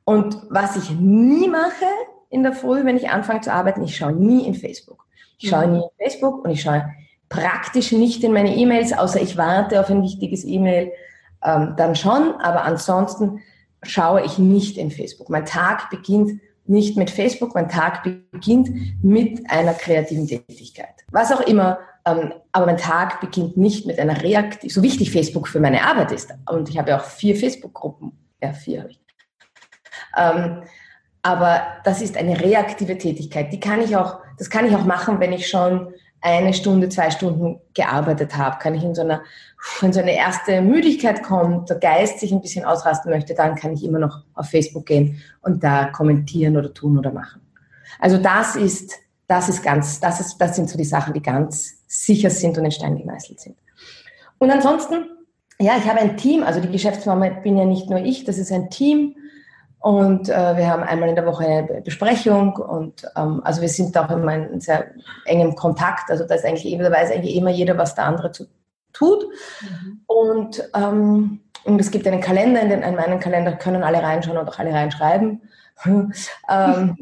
Und 0.05 0.37
was 0.49 0.77
ich 0.77 0.91
nie 0.91 1.49
mache 1.49 1.85
in 2.29 2.43
der 2.43 2.53
Früh, 2.53 2.85
wenn 2.85 2.95
ich 2.95 3.09
anfange 3.09 3.41
zu 3.41 3.51
arbeiten, 3.51 3.83
ich 3.83 3.97
schaue 3.97 4.13
nie 4.13 4.47
in 4.47 4.55
Facebook. 4.55 5.05
Ich 5.37 5.49
schaue 5.49 5.67
nie 5.67 5.81
in 5.81 6.05
Facebook 6.05 6.45
und 6.45 6.51
ich 6.51 6.61
schaue 6.61 6.85
praktisch 7.27 7.91
nicht 7.91 8.23
in 8.23 8.31
meine 8.31 8.55
E-Mails, 8.55 8.93
außer 8.93 9.21
ich 9.21 9.35
warte 9.35 9.81
auf 9.81 9.89
ein 9.89 10.03
wichtiges 10.03 10.45
E-Mail, 10.45 10.93
ähm, 11.43 11.73
dann 11.77 11.95
schon, 11.95 12.35
aber 12.41 12.63
ansonsten 12.63 13.41
schaue 13.83 14.23
ich 14.23 14.37
nicht 14.37 14.77
in 14.77 14.91
Facebook. 14.91 15.29
Mein 15.29 15.45
Tag 15.45 15.89
beginnt 15.89 16.41
nicht 16.65 16.97
mit 16.97 17.09
Facebook, 17.09 17.55
mein 17.55 17.69
Tag 17.69 18.03
beginnt 18.03 18.69
mit 19.03 19.49
einer 19.49 19.73
kreativen 19.73 20.27
Tätigkeit. 20.27 20.93
Was 21.11 21.31
auch 21.31 21.41
immer, 21.41 21.79
ähm, 22.05 22.33
aber 22.51 22.67
mein 22.67 22.77
Tag 22.77 23.21
beginnt 23.21 23.57
nicht 23.57 23.87
mit 23.87 23.99
einer 23.99 24.21
reaktiven, 24.21 24.69
so 24.69 24.83
wichtig 24.83 25.11
Facebook 25.11 25.47
für 25.47 25.59
meine 25.59 25.83
Arbeit 25.83 26.11
ist. 26.11 26.31
Und 26.49 26.69
ich 26.69 26.77
habe 26.77 26.91
ja 26.91 26.99
auch 26.99 27.05
vier 27.05 27.35
Facebook-Gruppen, 27.35 28.11
ja, 28.41 28.53
vier 28.53 28.81
habe 28.81 28.91
ich. 28.91 28.99
Ähm, 30.15 30.63
aber 31.21 31.61
das 31.83 32.01
ist 32.01 32.17
eine 32.17 32.39
reaktive 32.39 32.97
Tätigkeit. 32.97 33.51
Die 33.51 33.59
kann 33.59 33.81
ich 33.81 33.95
auch, 33.97 34.19
das 34.37 34.49
kann 34.49 34.65
ich 34.65 34.75
auch 34.75 34.85
machen, 34.85 35.19
wenn 35.19 35.33
ich 35.33 35.49
schon 35.49 35.93
eine 36.21 36.53
Stunde, 36.53 36.89
zwei 36.89 37.11
Stunden 37.11 37.59
gearbeitet 37.73 38.35
habe, 38.35 38.57
kann 38.59 38.75
ich 38.75 38.83
in 38.83 38.95
so 38.95 39.01
einer, 39.01 39.21
wenn 39.79 39.93
so 39.93 39.99
eine 39.99 40.15
erste 40.15 40.61
Müdigkeit 40.61 41.23
kommt, 41.23 41.69
der 41.69 41.77
Geist 41.77 42.19
sich 42.19 42.31
ein 42.31 42.41
bisschen 42.41 42.65
ausrasten 42.65 43.11
möchte, 43.11 43.33
dann 43.33 43.55
kann 43.55 43.73
ich 43.73 43.83
immer 43.83 43.99
noch 43.99 44.23
auf 44.33 44.49
Facebook 44.49 44.85
gehen 44.85 45.21
und 45.41 45.63
da 45.63 45.85
kommentieren 45.85 46.57
oder 46.57 46.73
tun 46.73 46.97
oder 46.97 47.11
machen. 47.11 47.41
Also 47.99 48.17
das 48.17 48.55
ist, 48.55 48.95
das 49.27 49.49
ist 49.49 49.63
ganz, 49.63 49.99
das 49.99 50.19
ist, 50.19 50.37
das 50.37 50.55
sind 50.55 50.69
so 50.69 50.77
die 50.77 50.85
Sachen, 50.85 51.13
die 51.13 51.21
ganz 51.21 51.83
sicher 51.87 52.29
sind 52.29 52.57
und 52.57 52.65
in 52.65 52.71
Stein 52.71 52.97
gemeißelt 52.97 53.39
sind. 53.39 53.55
Und 54.37 54.51
ansonsten 54.51 55.05
ja, 55.61 55.77
ich 55.77 55.85
habe 55.89 55.99
ein 55.99 56.15
Team, 56.15 56.43
also 56.43 56.61
die 56.61 56.71
Geschäftsmama 56.71 57.27
bin 57.29 57.57
ja 57.57 57.65
nicht 57.65 57.89
nur 57.89 57.99
ich, 57.99 58.23
das 58.23 58.37
ist 58.37 58.51
ein 58.51 58.69
Team. 58.69 59.15
Und 59.79 60.27
äh, 60.27 60.57
wir 60.57 60.67
haben 60.67 60.83
einmal 60.83 61.09
in 61.09 61.15
der 61.15 61.25
Woche 61.25 61.45
eine 61.45 61.81
Besprechung 61.81 62.53
und 62.55 63.05
ähm, 63.15 63.41
also 63.45 63.61
wir 63.61 63.69
sind 63.69 63.97
auch 63.97 64.09
immer 64.09 64.35
in 64.35 64.59
sehr 64.59 64.87
engem 65.25 65.55
Kontakt. 65.55 66.11
Also 66.11 66.27
da 66.27 66.35
ist 66.35 66.43
eigentlich 66.43 66.77
da 66.77 66.91
weiß 66.91 67.11
eigentlich 67.11 67.35
immer 67.35 67.49
jeder, 67.49 67.77
was 67.77 67.95
der 67.95 68.05
andere 68.05 68.33
zu, 68.33 68.47
tut. 68.91 69.25
Mhm. 69.61 70.01
Und, 70.05 70.69
ähm, 70.75 71.39
und 71.63 71.79
es 71.79 71.91
gibt 71.91 72.05
einen 72.07 72.19
Kalender, 72.19 72.61
in, 72.61 72.69
den, 72.69 72.83
in 72.83 72.95
meinen 72.95 73.19
Kalender 73.19 73.53
können 73.53 73.83
alle 73.83 74.03
reinschauen 74.03 74.37
und 74.37 74.49
auch 74.49 74.59
alle 74.59 74.73
reinschreiben. 74.73 75.41
ähm, 75.85 76.97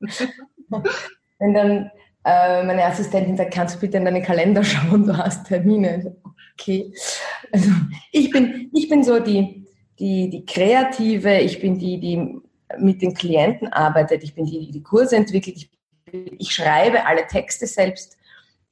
wenn 1.38 1.54
dann 1.54 1.90
äh, 2.24 2.62
meine 2.62 2.84
Assistentin 2.84 3.36
sagt, 3.36 3.52
kannst 3.52 3.76
du 3.76 3.80
bitte 3.80 3.96
in 3.96 4.04
deinen 4.04 4.22
Kalender 4.22 4.62
schauen, 4.62 5.06
du 5.06 5.16
hast 5.16 5.48
Termine. 5.48 6.16
Okay. 6.58 6.92
Also 7.52 7.70
ich 8.12 8.30
bin, 8.30 8.70
ich 8.72 8.88
bin 8.88 9.02
so 9.02 9.18
die, 9.18 9.63
die, 9.98 10.30
die 10.30 10.44
Kreative, 10.44 11.38
ich 11.38 11.60
bin 11.60 11.78
die, 11.78 12.00
die 12.00 12.40
mit 12.78 13.02
den 13.02 13.14
Klienten 13.14 13.72
arbeitet, 13.72 14.22
ich 14.24 14.34
bin 14.34 14.46
die, 14.46 14.66
die 14.66 14.72
die 14.72 14.82
Kurse 14.82 15.16
entwickelt, 15.16 15.56
ich, 15.56 15.70
ich 16.38 16.50
schreibe 16.52 17.06
alle 17.06 17.26
Texte 17.26 17.66
selbst. 17.66 18.16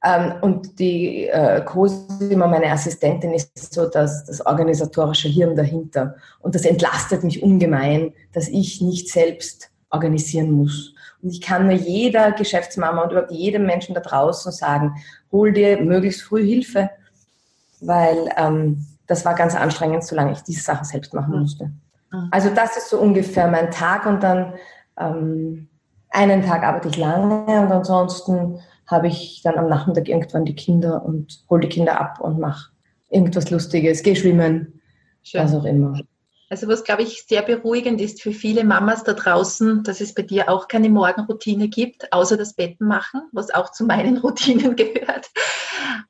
Ähm, 0.03 0.33
und 0.41 0.79
die 0.79 1.27
äh, 1.27 1.63
Cosima, 1.63 2.47
meine 2.47 2.71
Assistentin, 2.71 3.33
ist 3.33 3.73
so 3.73 3.87
das, 3.87 4.25
das 4.25 4.45
organisatorische 4.45 5.29
Hirn 5.29 5.55
dahinter. 5.55 6.15
Und 6.39 6.55
das 6.55 6.65
entlastet 6.65 7.23
mich 7.23 7.41
ungemein, 7.41 8.13
dass 8.33 8.49
ich 8.49 8.81
nicht 8.81 9.09
selbst 9.09 9.69
organisieren 9.89 10.51
muss. 10.51 10.93
Und 11.21 11.29
ich 11.29 11.39
kann 11.39 11.67
nur 11.67 11.77
jeder 11.77 12.33
Geschäftsmama 12.33 13.03
und 13.03 13.11
überhaupt 13.11 13.31
jedem 13.31 13.65
Menschen 13.65 13.95
da 13.95 14.01
draußen 14.01 14.51
sagen, 14.51 14.95
hol 15.31 15.53
dir 15.53 15.81
möglichst 15.81 16.23
früh 16.23 16.45
Hilfe, 16.45 16.89
weil 17.79 18.29
ähm, 18.35 18.85
das 19.13 19.25
war 19.25 19.35
ganz 19.35 19.55
anstrengend, 19.55 20.03
solange 20.03 20.31
ich 20.31 20.41
diese 20.41 20.63
Sachen 20.63 20.85
selbst 20.85 21.13
machen 21.13 21.39
musste. 21.39 21.71
Also 22.31 22.49
das 22.49 22.77
ist 22.77 22.89
so 22.89 22.99
ungefähr 22.99 23.47
mein 23.47 23.69
Tag 23.69 24.07
und 24.07 24.23
dann 24.23 24.53
ähm, 24.99 25.69
einen 26.09 26.43
Tag 26.43 26.63
arbeite 26.63 26.87
ich 26.87 26.97
lange 26.97 27.61
und 27.61 27.71
ansonsten 27.71 28.59
habe 28.87 29.07
ich 29.07 29.41
dann 29.43 29.59
am 29.59 29.69
Nachmittag 29.69 30.07
irgendwann 30.07 30.45
die 30.45 30.55
Kinder 30.55 31.05
und 31.05 31.43
hole 31.47 31.61
die 31.61 31.69
Kinder 31.69 31.99
ab 32.01 32.19
und 32.21 32.39
mache 32.39 32.71
irgendwas 33.09 33.51
Lustiges, 33.51 34.01
gehe 34.01 34.15
schwimmen, 34.15 34.81
Schön. 35.21 35.43
was 35.43 35.53
auch 35.53 35.65
immer. 35.65 35.99
Also 36.49 36.67
was, 36.67 36.83
glaube 36.83 37.03
ich, 37.03 37.25
sehr 37.27 37.43
beruhigend 37.43 38.01
ist 38.01 38.21
für 38.21 38.31
viele 38.31 38.63
Mamas 38.63 39.03
da 39.03 39.13
draußen, 39.13 39.83
dass 39.83 40.01
es 40.01 40.13
bei 40.13 40.23
dir 40.23 40.49
auch 40.49 40.67
keine 40.67 40.89
Morgenroutine 40.89 41.67
gibt, 41.67 42.11
außer 42.11 42.37
das 42.37 42.53
Betten 42.53 42.87
machen, 42.87 43.21
was 43.31 43.51
auch 43.51 43.71
zu 43.71 43.85
meinen 43.85 44.17
Routinen 44.23 44.75
gehört. 44.75 45.29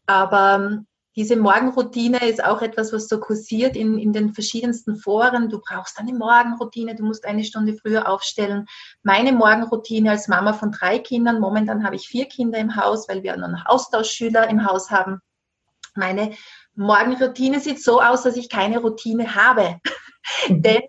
Aber 0.05 0.55
ähm, 0.55 0.85
diese 1.15 1.35
Morgenroutine 1.35 2.27
ist 2.27 2.43
auch 2.43 2.61
etwas, 2.61 2.91
was 2.91 3.07
so 3.07 3.19
kursiert 3.19 3.75
in, 3.75 3.99
in 3.99 4.13
den 4.13 4.33
verschiedensten 4.33 4.95
Foren. 4.95 5.49
Du 5.49 5.59
brauchst 5.59 5.99
eine 5.99 6.13
Morgenroutine, 6.13 6.95
du 6.95 7.03
musst 7.03 7.25
eine 7.25 7.43
Stunde 7.43 7.75
früher 7.75 8.09
aufstellen. 8.09 8.65
Meine 9.03 9.31
Morgenroutine 9.31 10.11
als 10.11 10.27
Mama 10.27 10.53
von 10.53 10.71
drei 10.71 10.97
Kindern, 10.97 11.39
momentan 11.39 11.83
habe 11.85 11.95
ich 11.95 12.07
vier 12.07 12.25
Kinder 12.25 12.57
im 12.57 12.75
Haus, 12.75 13.07
weil 13.07 13.21
wir 13.21 13.37
nur 13.37 13.49
noch 13.49 13.65
Austauschschüler 13.67 14.49
im 14.49 14.65
Haus 14.65 14.89
haben. 14.89 15.19
Meine 15.95 16.33
Morgenroutine 16.73 17.59
sieht 17.59 17.83
so 17.83 18.01
aus, 18.01 18.23
dass 18.23 18.35
ich 18.35 18.49
keine 18.49 18.79
Routine 18.79 19.35
habe. 19.35 19.79
Mhm. 20.47 20.61
Denn 20.61 20.81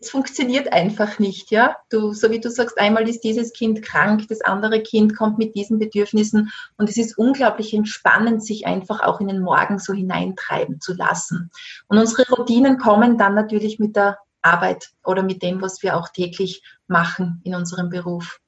es 0.00 0.10
funktioniert 0.10 0.72
einfach 0.72 1.18
nicht, 1.18 1.50
ja. 1.50 1.76
Du, 1.90 2.12
so 2.12 2.30
wie 2.30 2.40
du 2.40 2.50
sagst, 2.50 2.78
einmal 2.78 3.08
ist 3.08 3.20
dieses 3.20 3.52
Kind 3.52 3.82
krank, 3.82 4.26
das 4.28 4.40
andere 4.40 4.82
Kind 4.82 5.16
kommt 5.16 5.38
mit 5.38 5.54
diesen 5.54 5.78
Bedürfnissen 5.78 6.50
und 6.76 6.88
es 6.88 6.96
ist 6.96 7.18
unglaublich 7.18 7.74
entspannend, 7.74 8.44
sich 8.44 8.66
einfach 8.66 9.00
auch 9.00 9.20
in 9.20 9.28
den 9.28 9.40
Morgen 9.40 9.78
so 9.78 9.92
hineintreiben 9.92 10.80
zu 10.80 10.94
lassen. 10.94 11.50
Und 11.88 11.98
unsere 11.98 12.30
Routinen 12.34 12.78
kommen 12.78 13.18
dann 13.18 13.34
natürlich 13.34 13.78
mit 13.78 13.96
der 13.96 14.18
Arbeit 14.42 14.90
oder 15.04 15.22
mit 15.22 15.42
dem, 15.42 15.60
was 15.60 15.82
wir 15.82 15.96
auch 15.96 16.08
täglich 16.08 16.62
machen 16.86 17.40
in 17.44 17.54
unserem 17.54 17.90
Beruf. 17.90 18.40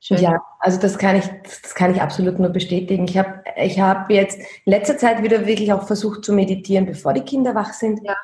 Schön. 0.00 0.18
Ja, 0.18 0.42
also 0.58 0.80
das 0.80 0.98
kann 0.98 1.14
ich, 1.14 1.26
das 1.62 1.76
kann 1.76 1.94
ich 1.94 2.02
absolut 2.02 2.40
nur 2.40 2.48
bestätigen. 2.48 3.06
Ich 3.06 3.16
habe 3.16 3.44
ich 3.56 3.78
hab 3.78 4.10
jetzt 4.10 4.38
in 4.38 4.72
letzter 4.72 4.98
Zeit 4.98 5.22
wieder 5.22 5.46
wirklich 5.46 5.72
auch 5.72 5.86
versucht 5.86 6.24
zu 6.24 6.32
meditieren, 6.32 6.86
bevor 6.86 7.12
die 7.12 7.20
Kinder 7.20 7.54
wach 7.54 7.72
sind. 7.72 8.00
Ja. 8.02 8.16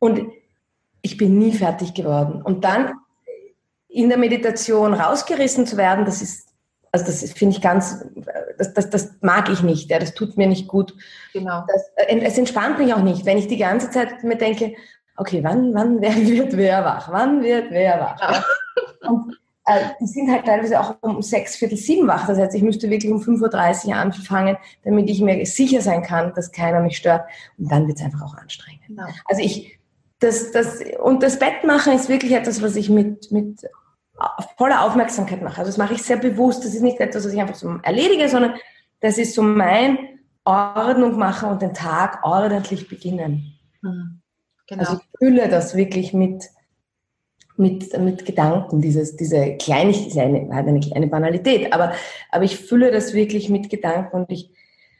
Und 0.00 0.22
ich 1.02 1.16
bin 1.16 1.38
nie 1.38 1.52
fertig 1.52 1.94
geworden. 1.94 2.42
Und 2.42 2.64
dann 2.64 2.92
in 3.88 4.08
der 4.08 4.18
Meditation 4.18 4.94
rausgerissen 4.94 5.66
zu 5.66 5.76
werden, 5.76 6.04
das 6.04 6.22
ist, 6.22 6.48
also 6.92 7.04
das 7.06 7.32
finde 7.32 7.56
ich 7.56 7.62
ganz, 7.62 8.04
das, 8.58 8.74
das, 8.74 8.90
das 8.90 9.10
mag 9.20 9.48
ich 9.48 9.62
nicht, 9.62 9.90
ja, 9.90 9.98
das 9.98 10.14
tut 10.14 10.36
mir 10.36 10.46
nicht 10.46 10.68
gut. 10.68 10.94
Genau. 11.32 11.64
Das, 11.66 12.08
äh, 12.08 12.20
es 12.20 12.38
entspannt 12.38 12.78
mich 12.78 12.94
auch 12.94 13.02
nicht, 13.02 13.24
wenn 13.26 13.38
ich 13.38 13.48
die 13.48 13.56
ganze 13.56 13.90
Zeit 13.90 14.22
mir 14.22 14.36
denke, 14.36 14.74
okay, 15.16 15.42
wann, 15.42 15.74
wann 15.74 16.00
wer, 16.00 16.16
wird 16.16 16.56
wer 16.56 16.84
wach? 16.84 17.10
Wann 17.10 17.42
wird 17.42 17.70
wer 17.70 18.00
wach? 18.00 18.20
Ja. 18.20 18.44
Und 19.08 19.36
äh, 19.66 19.90
die 20.00 20.06
sind 20.06 20.30
halt 20.30 20.46
teilweise 20.46 20.80
auch 20.80 20.96
um 21.00 21.22
sechs, 21.22 21.56
viertel 21.56 21.76
sieben 21.76 22.06
wach. 22.08 22.26
Das 22.26 22.38
heißt, 22.38 22.54
ich 22.54 22.62
müsste 22.62 22.90
wirklich 22.90 23.12
um 23.12 23.20
5.30 23.20 23.88
Uhr 23.88 23.96
anfangen, 23.96 24.56
damit 24.84 25.08
ich 25.10 25.20
mir 25.20 25.44
sicher 25.46 25.80
sein 25.80 26.02
kann, 26.02 26.32
dass 26.34 26.52
keiner 26.52 26.80
mich 26.80 26.96
stört. 26.96 27.24
Und 27.58 27.70
dann 27.70 27.86
wird 27.86 27.98
es 27.98 28.04
einfach 28.04 28.22
auch 28.22 28.34
anstrengend. 28.34 28.82
Genau. 28.86 29.06
Also 29.26 29.42
ich, 29.42 29.79
das, 30.20 30.52
das, 30.52 30.80
und 31.02 31.22
das 31.22 31.38
Bett 31.38 31.64
machen 31.64 31.94
ist 31.94 32.08
wirklich 32.08 32.32
etwas, 32.32 32.62
was 32.62 32.76
ich 32.76 32.90
mit, 32.90 33.32
mit 33.32 33.66
voller 34.56 34.84
Aufmerksamkeit 34.84 35.42
mache. 35.42 35.58
Also 35.58 35.70
das 35.70 35.78
mache 35.78 35.94
ich 35.94 36.02
sehr 36.02 36.18
bewusst. 36.18 36.64
Das 36.64 36.74
ist 36.74 36.82
nicht 36.82 37.00
etwas, 37.00 37.24
was 37.24 37.32
ich 37.32 37.40
einfach 37.40 37.54
so 37.54 37.78
erledige, 37.82 38.28
sondern 38.28 38.54
das 39.00 39.16
ist 39.18 39.34
so 39.34 39.42
mein 39.42 39.98
Ordnung 40.44 41.18
machen 41.18 41.50
und 41.50 41.62
den 41.62 41.74
Tag 41.74 42.20
ordentlich 42.22 42.88
beginnen. 42.88 43.58
Mhm. 43.80 44.20
Genau. 44.66 44.80
Also 44.82 44.94
ich 44.96 45.18
fühle 45.18 45.48
das 45.48 45.74
wirklich 45.74 46.12
mit, 46.12 46.44
mit, 47.56 47.98
mit 47.98 48.26
Gedanken, 48.26 48.80
dieses, 48.80 49.16
diese 49.16 49.56
Kleinigkeit, 49.56 50.26
eine, 50.26 50.50
eine 50.50 50.80
kleine 50.80 51.06
Banalität, 51.06 51.72
aber, 51.72 51.92
aber 52.30 52.44
ich 52.44 52.56
fühle 52.56 52.90
das 52.90 53.14
wirklich 53.14 53.48
mit 53.48 53.68
Gedanken 53.70 54.16
und 54.16 54.30
ich, 54.30 54.50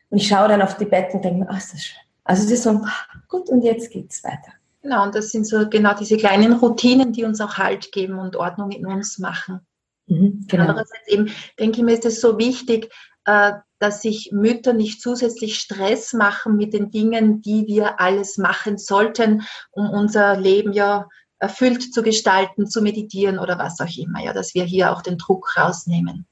und 0.09 0.19
ich 0.19 0.27
schaue 0.27 0.49
dann 0.49 0.63
auf 0.63 0.77
die 0.77 0.87
Betten 0.87 1.17
und 1.17 1.25
denke 1.25 1.41
mir, 1.41 1.49
oh, 1.53 1.57
ist 1.57 1.73
das 1.73 1.85
schön. 1.85 2.01
Also 2.25 2.45
es 2.45 2.51
ist 2.51 2.63
so, 2.65 2.81
gut, 3.29 3.49
und 3.49 3.63
jetzt 3.63 3.91
geht's 3.91 4.25
weiter. 4.25 4.53
Genau, 4.83 5.03
und 5.03 5.15
das 5.15 5.31
sind 5.31 5.47
so 5.47 5.69
genau 5.69 5.95
diese 5.95 6.17
kleinen 6.17 6.55
Routinen, 6.55 7.13
die 7.13 7.25
uns 7.25 7.41
auch 7.41 7.59
Halt 7.59 7.93
geben 7.93 8.19
und 8.19 8.37
Ordnung 8.37 8.71
in 8.71 8.87
uns 8.87 9.19
machen. 9.19 9.61
Mhm, 10.07 10.47
genau. 10.49 10.63
Andererseits 10.65 11.09
eben, 11.09 11.31
denke 11.59 11.79
ich 11.79 11.85
mir, 11.85 11.93
ist 11.93 12.07
es 12.07 12.21
so 12.21 12.39
wichtig, 12.39 12.91
äh, 13.27 13.53
dass 13.79 14.03
sich 14.03 14.31
Mütter 14.33 14.73
nicht 14.73 15.01
zusätzlich 15.01 15.59
Stress 15.59 16.13
machen 16.13 16.57
mit 16.57 16.73
den 16.73 16.91
Dingen, 16.91 17.43
die 17.43 17.67
wir 17.67 18.01
alles 18.01 18.39
machen 18.39 18.79
sollten, 18.79 19.43
um 19.71 19.91
unser 19.91 20.37
Leben 20.37 20.73
ja 20.73 21.09
erfüllt 21.39 21.95
zu 21.95 22.03
gestalten, 22.03 22.67
zu 22.67 22.83
meditieren 22.83 23.39
oder 23.39 23.59
was 23.59 23.81
auch 23.81 23.97
immer, 23.97 24.23
ja, 24.23 24.33
dass 24.33 24.55
wir 24.55 24.65
hier 24.65 24.93
auch 24.93 25.03
den 25.03 25.17
Druck 25.17 25.57
rausnehmen. 25.57 26.27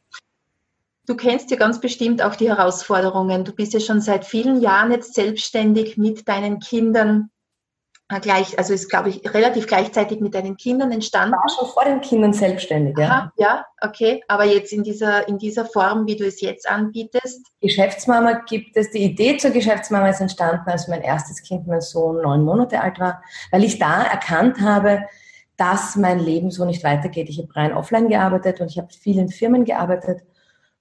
Du 1.06 1.16
kennst 1.16 1.50
ja 1.50 1.56
ganz 1.56 1.80
bestimmt 1.80 2.20
auch 2.20 2.36
die 2.36 2.50
Herausforderungen. 2.50 3.44
Du 3.44 3.52
bist 3.52 3.72
ja 3.72 3.80
schon 3.80 4.02
seit 4.02 4.26
vielen 4.26 4.60
Jahren 4.60 4.92
jetzt 4.92 5.14
selbstständig 5.14 5.96
mit 5.96 6.28
deinen 6.28 6.60
Kindern 6.60 7.30
gleich, 8.22 8.58
also 8.58 8.72
ist, 8.72 8.88
glaube 8.88 9.10
ich, 9.10 9.34
relativ 9.34 9.66
gleichzeitig 9.66 10.20
mit 10.20 10.34
deinen 10.34 10.56
Kindern 10.56 10.90
entstanden. 10.90 11.34
War 11.34 11.48
schon 11.48 11.68
vor 11.68 11.84
den 11.84 12.00
Kindern 12.00 12.32
selbstständig, 12.32 12.96
ja. 12.96 13.06
Aha, 13.06 13.32
ja, 13.36 13.66
okay. 13.82 14.22
Aber 14.28 14.44
jetzt 14.44 14.72
in 14.72 14.82
dieser, 14.82 15.28
in 15.28 15.36
dieser 15.36 15.66
Form, 15.66 16.06
wie 16.06 16.16
du 16.16 16.24
es 16.24 16.40
jetzt 16.40 16.68
anbietest? 16.68 17.46
Geschäftsmama 17.60 18.44
gibt 18.48 18.76
es, 18.76 18.90
die 18.90 19.04
Idee 19.04 19.36
zur 19.36 19.50
Geschäftsmama 19.50 20.08
ist 20.08 20.22
entstanden, 20.22 20.70
als 20.70 20.88
mein 20.88 21.02
erstes 21.02 21.42
Kind, 21.42 21.66
mein 21.66 21.82
Sohn, 21.82 22.22
neun 22.22 22.44
Monate 22.44 22.80
alt 22.80 22.98
war, 22.98 23.22
weil 23.50 23.62
ich 23.62 23.78
da 23.78 24.02
erkannt 24.02 24.60
habe, 24.62 25.02
dass 25.58 25.96
mein 25.96 26.18
Leben 26.18 26.50
so 26.50 26.64
nicht 26.64 26.84
weitergeht. 26.84 27.28
Ich 27.28 27.38
habe 27.38 27.54
rein 27.54 27.74
offline 27.74 28.08
gearbeitet 28.08 28.60
und 28.60 28.70
ich 28.70 28.78
habe 28.78 28.88
viel 28.90 29.18
in 29.18 29.28
Firmen 29.28 29.66
gearbeitet 29.66 30.22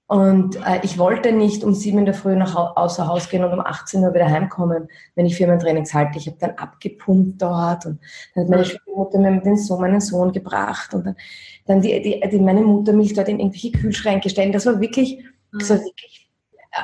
und 0.08 0.56
äh, 0.56 0.80
ich 0.82 0.96
wollte 0.96 1.32
nicht 1.32 1.62
um 1.62 1.74
sieben 1.74 1.98
in 1.98 2.06
der 2.06 2.14
Früh 2.14 2.34
nach 2.34 2.56
außer 2.76 3.06
Haus 3.06 3.28
gehen 3.28 3.44
und 3.44 3.52
um 3.52 3.60
18 3.60 4.02
Uhr 4.02 4.14
wieder 4.14 4.26
heimkommen, 4.26 4.88
wenn 5.14 5.26
ich 5.26 5.36
Firmentrainings 5.36 5.92
halte. 5.92 6.18
Ich 6.18 6.26
habe 6.26 6.38
dann 6.40 6.52
abgepumpt 6.52 7.42
dort 7.42 7.84
und 7.84 8.00
dann 8.34 8.44
hat 8.44 8.50
meine. 8.50 8.64
Schwiegermutter 8.64 9.18
mir 9.18 9.38
den 9.42 9.58
Sohn, 9.58 9.82
meinen 9.82 10.00
Sohn 10.00 10.32
gebracht 10.32 10.94
und 10.94 11.04
dann, 11.04 11.16
dann 11.66 11.82
die, 11.82 12.00
die, 12.00 12.26
die, 12.26 12.38
meine 12.38 12.62
Mutter 12.62 12.94
mich 12.94 13.12
dort 13.12 13.28
in 13.28 13.38
irgendwelche 13.38 13.70
Kühlschränke 13.70 14.28
gestellt. 14.28 14.54
Das 14.54 14.64
war 14.64 14.80
wirklich, 14.80 15.22
das 15.52 15.68
war 15.68 15.76
mhm. 15.76 15.82
wirklich 15.82 16.27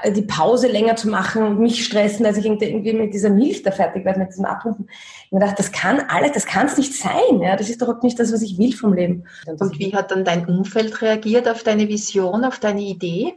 die 0.09 0.23
Pause 0.23 0.69
länger 0.69 0.97
zu 0.97 1.09
machen 1.09 1.43
und 1.43 1.61
mich 1.61 1.85
stressen, 1.85 2.25
als 2.25 2.37
ich 2.37 2.47
irgendwie 2.47 2.93
mit 2.93 3.15
dieser 3.15 3.31
Milch 3.31 3.63
da 3.63 3.71
fertig 3.71 4.05
werde, 4.05 4.21
mit 4.21 4.31
diesem 4.31 4.45
Abpumpen. 4.45 4.89
Ich 5.27 5.33
mir 5.33 5.41
gedacht, 5.41 5.59
das 5.59 5.73
kann 5.73 6.01
alles, 6.09 6.33
das 6.33 6.47
kann 6.47 6.67
es 6.67 6.77
nicht 6.77 6.95
sein. 6.95 7.41
Ja? 7.41 7.57
Das 7.57 7.69
ist 7.69 7.83
doch 7.83 8.03
nicht 8.03 8.19
das, 8.19 8.33
was 8.33 8.43
ich 8.43 8.59
will 8.59 8.75
vom 8.75 8.95
Leben. 8.95 9.25
Und 9.47 9.79
wie 9.79 9.95
hat 9.95 10.11
dann 10.11 10.25
dein 10.25 10.47
Umfeld 10.47 11.01
reagiert 11.03 11.49
auf 11.49 11.63
deine 11.63 11.89
Vision, 11.89 12.45
auf 12.45 12.59
deine 12.59 12.81
Idee? 12.81 13.35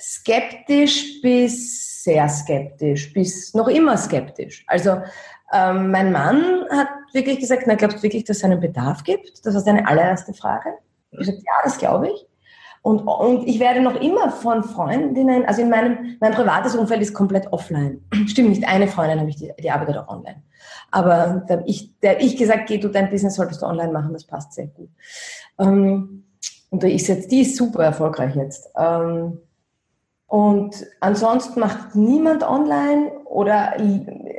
Skeptisch 0.00 1.20
bis 1.20 2.02
sehr 2.02 2.28
skeptisch, 2.28 3.12
bis 3.12 3.54
noch 3.54 3.68
immer 3.68 3.96
skeptisch. 3.96 4.64
Also 4.66 5.02
ähm, 5.52 5.90
mein 5.90 6.10
Mann 6.10 6.64
hat 6.70 6.88
wirklich 7.12 7.38
gesagt, 7.38 7.64
na, 7.66 7.74
glaubst 7.74 7.98
du 7.98 8.02
wirklich, 8.02 8.24
dass 8.24 8.38
es 8.38 8.44
einen 8.44 8.60
Bedarf 8.60 9.04
gibt? 9.04 9.46
Das 9.46 9.54
war 9.54 9.60
seine 9.60 9.86
allererste 9.86 10.32
Frage. 10.32 10.70
Ich 11.12 11.26
sagte, 11.26 11.42
ja, 11.44 11.52
das 11.62 11.78
glaube 11.78 12.08
ich. 12.08 12.26
Und, 12.82 13.02
und 13.02 13.46
ich 13.46 13.60
werde 13.60 13.80
noch 13.80 14.00
immer 14.00 14.32
von 14.32 14.64
Freundinnen, 14.64 15.44
also 15.44 15.62
in 15.62 15.70
meinem, 15.70 16.16
mein 16.20 16.32
privates 16.32 16.74
Umfeld 16.74 17.00
ist 17.00 17.14
komplett 17.14 17.52
offline. 17.52 18.04
Stimmt 18.26 18.50
nicht, 18.50 18.66
eine 18.66 18.88
Freundin 18.88 19.20
habe 19.20 19.30
ich, 19.30 19.36
die, 19.36 19.52
die 19.62 19.70
arbeitet 19.70 19.96
auch 19.98 20.08
online. 20.08 20.42
Aber 20.90 21.44
da 21.46 21.54
habe 21.54 21.64
ich, 21.66 21.92
der 22.00 22.20
ich 22.20 22.36
gesagt, 22.36 22.66
geh 22.66 22.78
du 22.78 22.88
dein 22.88 23.08
Business 23.08 23.36
solltest 23.36 23.62
du 23.62 23.66
online 23.66 23.92
machen, 23.92 24.12
das 24.12 24.24
passt 24.24 24.52
sehr 24.52 24.66
gut. 24.66 24.90
Ähm, 25.58 26.24
und 26.70 26.82
da 26.82 26.88
ist 26.88 27.06
jetzt, 27.06 27.30
die 27.30 27.42
ist 27.42 27.56
super 27.56 27.84
erfolgreich 27.84 28.34
jetzt. 28.34 28.68
Ähm, 28.76 29.38
und 30.26 30.86
ansonsten 31.00 31.60
macht 31.60 31.94
niemand 31.94 32.42
online 32.42 33.12
oder 33.26 33.74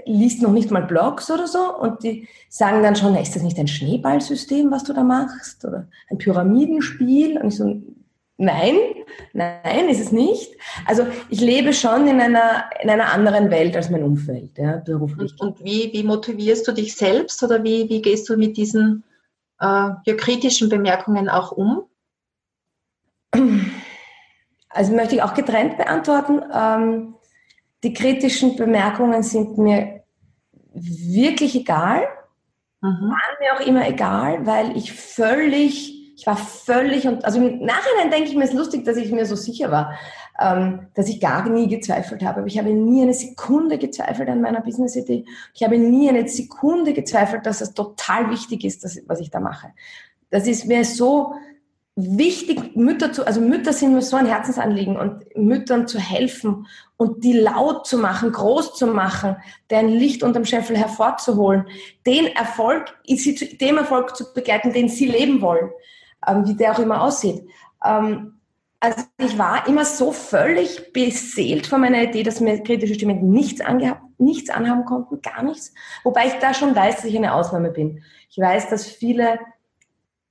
liest 0.06 0.42
noch 0.42 0.52
nicht 0.52 0.72
mal 0.72 0.82
Blogs 0.82 1.30
oder 1.30 1.48
so. 1.48 1.78
Und 1.78 2.04
die 2.04 2.28
sagen 2.50 2.82
dann 2.82 2.96
schon, 2.96 3.16
ist 3.16 3.36
das 3.36 3.44
nicht 3.44 3.60
ein 3.60 3.68
Schneeballsystem, 3.68 4.72
was 4.72 4.84
du 4.84 4.94
da 4.94 5.04
machst? 5.04 5.64
Oder 5.64 5.88
ein 6.10 6.18
Pyramidenspiel? 6.18 7.40
Und 7.40 7.50
ich 7.50 7.58
so, 7.58 7.76
nein, 8.38 8.76
nein, 9.34 9.90
ist 9.90 10.00
es 10.00 10.12
nicht. 10.12 10.52
Also 10.86 11.06
ich 11.30 11.40
lebe 11.40 11.74
schon 11.74 12.08
in 12.08 12.20
einer, 12.20 12.70
in 12.82 12.90
einer 12.90 13.14
anderen 13.14 13.50
Welt 13.52 13.76
als 13.76 13.90
mein 13.90 14.04
Umfeld, 14.04 14.58
ja, 14.58 14.78
beruflich. 14.78 15.34
Und 15.40 15.64
wie, 15.64 15.92
wie 15.94 16.04
motivierst 16.04 16.68
du 16.68 16.72
dich 16.72 16.96
selbst 16.96 17.42
oder 17.44 17.64
wie, 17.64 17.90
wie 17.90 18.02
gehst 18.02 18.28
du 18.30 18.38
mit 18.38 18.58
diesen 18.58 19.04
äh, 19.60 19.90
kritischen 20.16 20.70
Bemerkungen 20.70 21.30
auch 21.30 21.52
um? 21.52 21.86
Also 24.70 24.94
möchte 24.94 25.16
ich 25.16 25.22
auch 25.22 25.34
getrennt 25.34 25.78
beantworten. 25.78 26.42
Ähm, 26.54 27.16
die 27.84 27.94
kritischen 27.94 28.56
Bemerkungen 28.56 29.22
sind 29.24 29.58
mir 29.58 30.04
wirklich 30.74 31.56
egal, 31.56 32.08
mhm. 32.82 33.12
waren 33.12 33.40
mir 33.40 33.54
auch 33.56 33.68
immer 33.68 33.88
egal, 33.88 34.46
weil 34.46 34.76
ich 34.76 34.92
völlig, 34.94 36.03
ich 36.16 36.28
war 36.28 36.38
völlig 36.38 37.08
und 37.08 37.26
also 37.26 37.40
im 37.40 37.66
Nachhinein 37.66 38.12
denke 38.12 38.30
ich 38.30 38.36
mir, 38.36 38.44
es 38.44 38.52
ist 38.52 38.58
lustig, 38.58 38.86
dass 38.86 38.98
ich 38.98 39.12
mir 39.12 39.26
so 39.26 39.36
sicher 39.36 39.72
war, 39.72 39.98
ähm, 40.40 40.88
dass 40.94 41.10
ich 41.10 41.20
gar 41.20 41.48
nie 41.50 41.68
gezweifelt 41.68 42.24
habe. 42.24 42.40
Aber 42.40 42.48
ich 42.48 42.58
habe 42.58 42.70
nie 42.70 43.02
eine 43.02 43.14
Sekunde 43.14 43.78
gezweifelt 43.78 44.30
an 44.30 44.42
meiner 44.42 44.62
Business-Idee. 44.62 45.26
Ich 45.54 45.64
habe 45.64 45.78
nie 45.78 46.10
eine 46.10 46.28
Sekunde 46.28 46.94
gezweifelt, 46.94 47.46
dass 47.46 47.62
es 47.62 47.74
total 47.74 48.30
wichtig 48.30 48.64
ist, 48.64 48.84
dass, 48.84 49.00
was 49.08 49.20
ich 49.20 49.32
da 49.32 49.40
mache. 49.40 49.70
Das 50.30 50.48
ist 50.48 50.66
mir 50.66 50.86
so, 50.86 51.34
wichtig, 51.96 52.76
Mütter 52.76 53.14
zu, 53.14 53.26
also 53.26 53.40
Mütter 53.40 53.72
sind 53.72 53.94
mir 53.94 54.02
so 54.02 54.16
ein 54.16 54.26
Herzensanliegen 54.26 54.98
und 54.98 55.24
Müttern 55.38 55.88
zu 55.88 56.00
helfen 56.00 56.68
und 56.98 57.24
die 57.24 57.34
laut 57.34 57.86
zu 57.86 57.98
machen, 57.98 58.32
groß 58.32 58.76
zu 58.76 58.88
machen, 58.88 59.36
deren 59.70 59.90
Licht 59.90 60.24
unterm 60.24 60.46
Scheffel 60.46 60.78
hervorzuholen, 60.78 61.68
den 62.06 62.28
Erfolg, 62.28 62.98
dem 63.08 63.78
Erfolg 63.78 64.16
zu 64.16 64.34
begleiten, 64.34 64.74
den 64.74 64.90
sie 64.90 65.06
leben 65.06 65.42
wollen, 65.42 65.70
ähm, 66.28 66.48
wie 66.48 66.56
der 66.56 66.74
auch 66.74 66.80
immer 66.80 67.02
aussieht. 67.02 67.48
Ähm, 67.84 68.40
also 68.80 69.04
ich 69.18 69.38
war 69.38 69.66
immer 69.68 69.86
so 69.86 70.12
völlig 70.12 70.92
beseelt 70.92 71.68
von 71.68 71.80
meiner 71.80 72.04
Idee, 72.04 72.24
dass 72.24 72.42
mir 72.42 72.62
kritische 72.64 72.96
Stimmen 72.96 73.30
nichts, 73.30 73.62
nichts 74.18 74.50
anhaben 74.50 74.84
konnten, 74.84 75.22
gar 75.22 75.42
nichts. 75.42 75.74
Wobei 76.04 76.28
ich 76.28 76.34
da 76.34 76.54
schon 76.54 76.76
weiß, 76.76 76.98
dass 76.98 77.06
ich 77.06 77.16
eine 77.16 77.34
Ausnahme 77.34 77.72
bin. 77.72 78.04
Ich 78.30 78.38
weiß, 78.38 78.70
dass 78.70 78.86
viele 78.86 79.40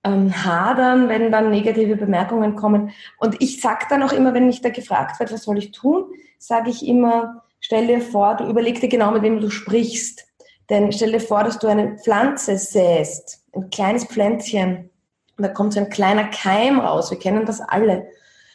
ähm, 0.04 0.44
hadern, 0.44 1.08
wenn 1.08 1.32
dann 1.32 1.50
negative 1.50 1.96
Bemerkungen 1.96 2.54
kommen. 2.54 2.90
Und 3.18 3.40
ich 3.40 3.60
sage 3.60 3.86
dann 3.88 4.02
auch 4.02 4.12
immer, 4.12 4.34
wenn 4.34 4.46
mich 4.46 4.60
da 4.60 4.68
gefragt 4.68 5.18
wird, 5.18 5.32
was 5.32 5.44
soll 5.44 5.56
ich 5.56 5.72
tun, 5.72 6.04
sage 6.38 6.68
ich 6.68 6.86
immer, 6.86 7.44
stell 7.58 7.86
dir 7.86 8.02
vor, 8.02 8.36
du 8.36 8.44
überleg 8.48 8.80
dir 8.80 8.88
genau, 8.88 9.12
mit 9.12 9.22
wem 9.22 9.40
du 9.40 9.48
sprichst. 9.48 10.26
Denn 10.68 10.92
stell 10.92 11.12
dir 11.12 11.20
vor, 11.20 11.44
dass 11.44 11.58
du 11.58 11.68
eine 11.68 11.96
Pflanze 11.96 12.58
säst, 12.58 13.44
ein 13.54 13.70
kleines 13.70 14.04
Pflänzchen, 14.04 14.90
da 15.38 15.48
kommt 15.48 15.72
so 15.72 15.80
ein 15.80 15.90
kleiner 15.90 16.24
Keim 16.24 16.78
raus. 16.78 17.10
Wir 17.10 17.18
kennen 17.18 17.46
das 17.46 17.60
alle. 17.60 18.08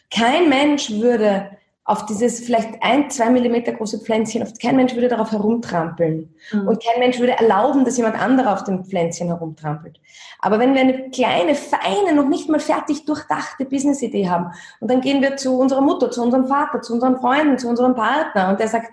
Kein 0.09 0.49
Mensch 0.49 0.91
würde 0.91 1.49
auf 1.87 2.05
dieses 2.05 2.41
vielleicht 2.41 2.83
ein, 2.83 3.09
zwei 3.09 3.29
Millimeter 3.29 3.71
große 3.71 3.99
Pflänzchen, 3.99 4.45
kein 4.61 4.75
Mensch 4.75 4.93
würde 4.93 5.07
darauf 5.07 5.31
herumtrampeln. 5.31 6.35
Mhm. 6.51 6.67
Und 6.67 6.83
kein 6.83 6.99
Mensch 6.99 7.17
würde 7.17 7.31
erlauben, 7.31 7.85
dass 7.85 7.95
jemand 7.95 8.21
anderer 8.21 8.53
auf 8.53 8.65
dem 8.65 8.83
Pflänzchen 8.83 9.27
herumtrampelt. 9.27 9.97
Aber 10.39 10.59
wenn 10.59 10.73
wir 10.73 10.81
eine 10.81 11.09
kleine, 11.11 11.55
feine, 11.55 12.13
noch 12.13 12.27
nicht 12.27 12.49
mal 12.49 12.59
fertig 12.59 13.05
durchdachte 13.05 13.63
Business-Idee 13.63 14.27
haben 14.27 14.51
und 14.81 14.91
dann 14.91 14.99
gehen 14.99 15.21
wir 15.21 15.37
zu 15.37 15.57
unserer 15.57 15.79
Mutter, 15.79 16.11
zu 16.11 16.21
unserem 16.21 16.47
Vater, 16.47 16.81
zu 16.81 16.93
unseren 16.93 17.21
Freunden, 17.21 17.57
zu 17.57 17.69
unserem 17.69 17.95
Partner 17.95 18.49
und 18.49 18.59
der 18.59 18.67
sagt, 18.67 18.91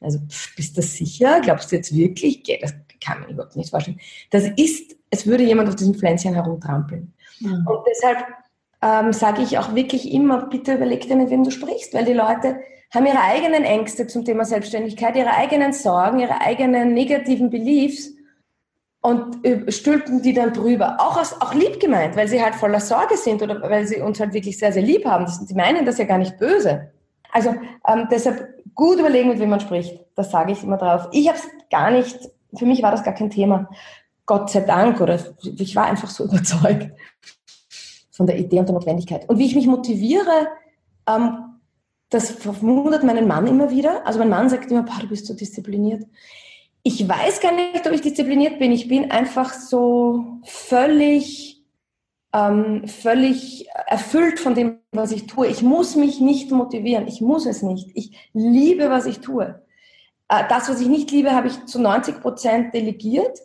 also 0.00 0.20
pff, 0.20 0.54
bist 0.54 0.76
du 0.78 0.82
sicher? 0.82 1.40
Glaubst 1.40 1.72
du 1.72 1.76
jetzt 1.76 1.92
wirklich? 1.96 2.44
Das 2.62 2.74
kann 3.04 3.22
man 3.22 3.30
überhaupt 3.30 3.56
nicht 3.56 3.70
vorstellen. 3.70 3.98
Das 4.30 4.44
ist, 4.56 4.94
es 5.10 5.26
würde 5.26 5.42
jemand 5.42 5.68
auf 5.68 5.74
diesem 5.74 5.94
Pflänzchen 5.94 6.34
herumtrampeln. 6.34 7.12
Mhm. 7.40 7.66
Und 7.66 7.84
deshalb 7.88 8.24
ähm, 8.82 9.12
sage 9.12 9.42
ich 9.42 9.58
auch 9.58 9.74
wirklich 9.74 10.12
immer, 10.12 10.46
bitte 10.46 10.74
überleg 10.74 11.02
dir, 11.02 11.16
mit 11.16 11.30
wem 11.30 11.44
du 11.44 11.50
sprichst, 11.50 11.94
weil 11.94 12.04
die 12.04 12.12
Leute 12.12 12.60
haben 12.94 13.06
ihre 13.06 13.20
eigenen 13.20 13.64
Ängste 13.64 14.06
zum 14.06 14.24
Thema 14.24 14.44
Selbstständigkeit, 14.44 15.16
ihre 15.16 15.32
eigenen 15.32 15.72
Sorgen, 15.72 16.20
ihre 16.20 16.40
eigenen 16.40 16.94
negativen 16.94 17.50
Beliefs 17.50 18.12
und 19.00 19.38
stülpen 19.68 20.22
die 20.22 20.34
dann 20.34 20.52
drüber. 20.52 20.96
Auch, 20.98 21.16
aus, 21.16 21.40
auch 21.40 21.54
lieb 21.54 21.80
gemeint, 21.80 22.16
weil 22.16 22.28
sie 22.28 22.42
halt 22.42 22.54
voller 22.54 22.80
Sorge 22.80 23.16
sind 23.16 23.42
oder 23.42 23.60
weil 23.62 23.86
sie 23.86 24.00
uns 24.00 24.18
halt 24.20 24.32
wirklich 24.32 24.58
sehr, 24.58 24.72
sehr 24.72 24.82
lieb 24.82 25.04
haben. 25.04 25.26
Sie 25.26 25.54
meinen 25.54 25.84
das 25.84 25.98
ja 25.98 26.04
gar 26.04 26.18
nicht 26.18 26.38
böse. 26.38 26.90
Also 27.32 27.54
ähm, 27.86 28.08
deshalb 28.10 28.48
gut 28.74 28.98
überlegen, 28.98 29.28
mit 29.28 29.38
wem 29.38 29.50
man 29.50 29.60
spricht. 29.60 30.00
Das 30.14 30.30
sage 30.30 30.52
ich 30.52 30.62
immer 30.62 30.76
drauf. 30.76 31.08
Ich 31.12 31.28
habe 31.28 31.38
es 31.38 31.46
gar 31.70 31.90
nicht, 31.90 32.18
für 32.56 32.66
mich 32.66 32.82
war 32.82 32.90
das 32.90 33.04
gar 33.04 33.14
kein 33.14 33.30
Thema. 33.30 33.68
Gott 34.26 34.50
sei 34.50 34.60
Dank 34.60 35.00
oder 35.00 35.18
ich 35.42 35.76
war 35.76 35.86
einfach 35.86 36.10
so 36.10 36.24
überzeugt 36.26 36.90
von 38.10 38.26
der 38.26 38.38
Idee 38.38 38.58
und 38.58 38.68
der 38.68 38.74
Notwendigkeit. 38.74 39.28
Und 39.28 39.38
wie 39.38 39.46
ich 39.46 39.54
mich 39.54 39.66
motiviere, 39.66 40.48
ähm, 41.06 41.56
das 42.10 42.30
verwundert 42.30 43.04
meinen 43.04 43.26
Mann 43.26 43.46
immer 43.46 43.70
wieder. 43.70 44.06
Also 44.06 44.18
mein 44.18 44.28
Mann 44.28 44.48
sagt 44.48 44.70
immer, 44.70 44.84
du 44.84 45.08
bist 45.08 45.26
so 45.26 45.34
diszipliniert. 45.34 46.04
Ich 46.82 47.06
weiß 47.06 47.40
gar 47.40 47.52
nicht, 47.52 47.86
ob 47.86 47.92
ich 47.92 48.00
diszipliniert 48.00 48.58
bin. 48.58 48.70
Ich 48.70 48.86
bin 48.86 49.10
einfach 49.10 49.52
so 49.52 50.38
völlig, 50.44 51.64
ähm, 52.32 52.86
völlig 52.86 53.66
erfüllt 53.86 54.38
von 54.38 54.54
dem, 54.54 54.78
was 54.92 55.10
ich 55.10 55.26
tue. 55.26 55.48
Ich 55.48 55.62
muss 55.62 55.96
mich 55.96 56.20
nicht 56.20 56.52
motivieren. 56.52 57.08
Ich 57.08 57.20
muss 57.20 57.44
es 57.44 57.62
nicht. 57.62 57.90
Ich 57.94 58.30
liebe, 58.32 58.88
was 58.88 59.06
ich 59.06 59.18
tue. 59.18 59.62
Äh, 60.28 60.44
das, 60.48 60.68
was 60.68 60.80
ich 60.80 60.88
nicht 60.88 61.10
liebe, 61.10 61.32
habe 61.32 61.48
ich 61.48 61.66
zu 61.66 61.80
90 61.80 62.20
Prozent 62.20 62.72
delegiert. 62.72 63.40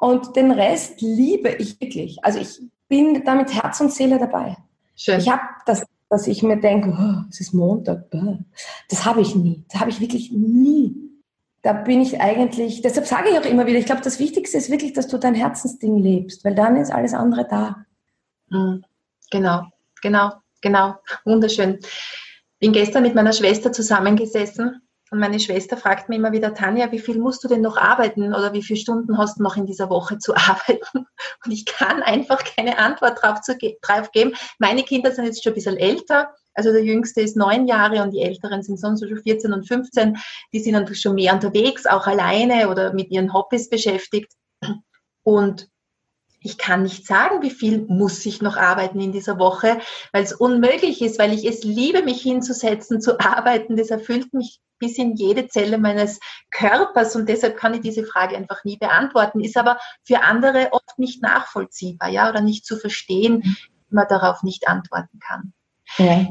Und 0.00 0.34
den 0.34 0.50
Rest 0.50 1.02
liebe 1.02 1.50
ich 1.50 1.78
wirklich. 1.80 2.24
Also 2.24 2.38
ich 2.38 2.60
bin 2.88 3.22
da 3.24 3.34
mit 3.34 3.54
Herz 3.54 3.80
und 3.80 3.92
Seele 3.92 4.18
dabei. 4.18 4.56
Schön. 4.96 5.20
Ich 5.20 5.30
habe 5.30 5.42
das, 5.66 5.84
dass 6.08 6.26
ich 6.26 6.42
mir 6.42 6.58
denke, 6.58 6.96
oh, 6.98 7.28
es 7.28 7.40
ist 7.40 7.52
Montag. 7.52 8.10
Das 8.88 9.04
habe 9.04 9.20
ich 9.20 9.34
nie. 9.34 9.62
Das 9.70 9.80
habe 9.80 9.90
ich 9.90 10.00
wirklich 10.00 10.32
nie. 10.32 10.96
Da 11.62 11.74
bin 11.74 12.00
ich 12.00 12.18
eigentlich, 12.18 12.80
deshalb 12.80 13.06
sage 13.06 13.28
ich 13.30 13.38
auch 13.38 13.44
immer 13.44 13.66
wieder, 13.66 13.78
ich 13.78 13.84
glaube, 13.84 14.00
das 14.00 14.18
Wichtigste 14.18 14.56
ist 14.56 14.70
wirklich, 14.70 14.94
dass 14.94 15.06
du 15.06 15.18
dein 15.18 15.34
Herzensding 15.34 15.98
lebst, 15.98 16.46
weil 16.46 16.54
dann 16.54 16.76
ist 16.76 16.90
alles 16.90 17.12
andere 17.12 17.46
da. 17.46 17.84
Mhm. 18.48 18.82
Genau, 19.30 19.64
genau, 20.00 20.32
genau. 20.62 20.94
Wunderschön. 21.26 21.78
Bin 22.58 22.72
gestern 22.72 23.02
mit 23.02 23.14
meiner 23.14 23.34
Schwester 23.34 23.70
zusammengesessen 23.70 24.79
und 25.10 25.18
meine 25.18 25.40
Schwester 25.40 25.76
fragt 25.76 26.08
mir 26.08 26.14
immer 26.16 26.30
wieder, 26.30 26.54
Tanja, 26.54 26.92
wie 26.92 27.00
viel 27.00 27.18
musst 27.18 27.42
du 27.42 27.48
denn 27.48 27.62
noch 27.62 27.76
arbeiten 27.76 28.32
oder 28.32 28.52
wie 28.52 28.62
viele 28.62 28.78
Stunden 28.78 29.18
hast 29.18 29.38
du 29.38 29.42
noch 29.42 29.56
in 29.56 29.66
dieser 29.66 29.90
Woche 29.90 30.18
zu 30.18 30.34
arbeiten? 30.36 31.06
Und 31.44 31.50
ich 31.50 31.66
kann 31.66 32.02
einfach 32.02 32.44
keine 32.44 32.78
Antwort 32.78 33.20
drauf, 33.20 33.40
zu, 33.40 33.58
drauf 33.82 34.12
geben. 34.12 34.34
Meine 34.60 34.84
Kinder 34.84 35.10
sind 35.10 35.24
jetzt 35.24 35.42
schon 35.42 35.52
ein 35.52 35.56
bisschen 35.56 35.76
älter. 35.76 36.32
Also 36.54 36.70
der 36.70 36.84
Jüngste 36.84 37.22
ist 37.22 37.36
neun 37.36 37.66
Jahre 37.66 38.02
und 38.02 38.12
die 38.12 38.22
Älteren 38.22 38.62
sind 38.62 38.78
sonst 38.78 39.06
schon 39.06 39.20
14 39.20 39.52
und 39.52 39.66
15. 39.66 40.16
Die 40.52 40.60
sind 40.60 40.74
dann 40.74 40.94
schon 40.94 41.16
mehr 41.16 41.34
unterwegs, 41.34 41.86
auch 41.86 42.06
alleine 42.06 42.68
oder 42.68 42.92
mit 42.92 43.10
ihren 43.10 43.32
Hobbys 43.32 43.68
beschäftigt. 43.68 44.32
Und 45.24 45.68
ich 46.40 46.56
kann 46.56 46.84
nicht 46.84 47.06
sagen, 47.06 47.42
wie 47.42 47.50
viel 47.50 47.84
muss 47.88 48.24
ich 48.24 48.42
noch 48.42 48.56
arbeiten 48.56 49.00
in 49.00 49.12
dieser 49.12 49.38
Woche, 49.38 49.80
weil 50.12 50.22
es 50.22 50.32
unmöglich 50.32 51.02
ist, 51.02 51.18
weil 51.18 51.32
ich 51.32 51.44
es 51.44 51.64
liebe, 51.64 52.02
mich 52.02 52.22
hinzusetzen, 52.22 53.00
zu 53.00 53.18
arbeiten. 53.20 53.76
Das 53.76 53.90
erfüllt 53.90 54.32
mich 54.32 54.60
bis 54.80 54.98
in 54.98 55.14
jede 55.14 55.46
Zelle 55.46 55.78
meines 55.78 56.18
Körpers 56.50 57.14
und 57.14 57.28
deshalb 57.28 57.56
kann 57.56 57.74
ich 57.74 57.80
diese 57.80 58.04
Frage 58.04 58.36
einfach 58.36 58.64
nie 58.64 58.76
beantworten. 58.76 59.40
Ist 59.40 59.56
aber 59.56 59.78
für 60.04 60.22
andere 60.22 60.72
oft 60.72 60.98
nicht 60.98 61.22
nachvollziehbar, 61.22 62.08
ja, 62.08 62.28
oder 62.28 62.40
nicht 62.40 62.66
zu 62.66 62.76
verstehen, 62.76 63.34
mhm. 63.34 63.56
wie 63.88 63.94
man 63.94 64.08
darauf 64.08 64.42
nicht 64.42 64.66
antworten 64.66 65.20
kann. 65.20 65.52
Ja. 65.98 66.26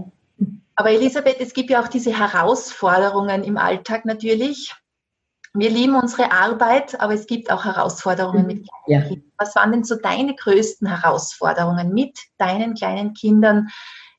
Aber 0.76 0.92
Elisabeth, 0.92 1.40
es 1.40 1.54
gibt 1.54 1.70
ja 1.70 1.82
auch 1.82 1.88
diese 1.88 2.18
Herausforderungen 2.18 3.44
im 3.44 3.58
Alltag 3.58 4.06
natürlich 4.06 4.74
wir 5.54 5.70
lieben 5.70 5.96
unsere 5.96 6.32
Arbeit, 6.32 7.00
aber 7.00 7.14
es 7.14 7.26
gibt 7.26 7.52
auch 7.52 7.66
Herausforderungen 7.66 8.46
mit 8.46 8.68
kleinen 8.68 9.02
ja. 9.02 9.08
Kindern. 9.08 9.32
Was 9.38 9.56
waren 9.56 9.72
denn 9.72 9.84
so 9.84 9.96
deine 9.96 10.36
größten 10.36 10.88
Herausforderungen 10.88 11.94
mit 11.94 12.20
deinen 12.38 12.76
kleinen 12.76 13.14
Kindern, 13.14 13.70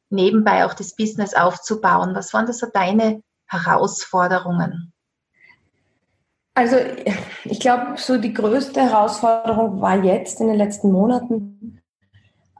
nebenbei 0.08 0.64
auch 0.64 0.74
das 0.74 0.96
Business 0.96 1.34
aufzubauen? 1.34 2.14
Was 2.14 2.34
waren 2.34 2.46
das 2.46 2.58
so 2.58 2.66
deine 2.72 3.22
Herausforderungen? 3.50 4.92
Also 6.54 6.76
ich 7.44 7.60
glaube, 7.60 7.94
so 7.96 8.18
die 8.18 8.32
größte 8.32 8.80
Herausforderung 8.80 9.80
war 9.80 10.02
jetzt 10.02 10.40
in 10.40 10.48
den 10.48 10.56
letzten 10.56 10.92
Monaten. 10.92 11.80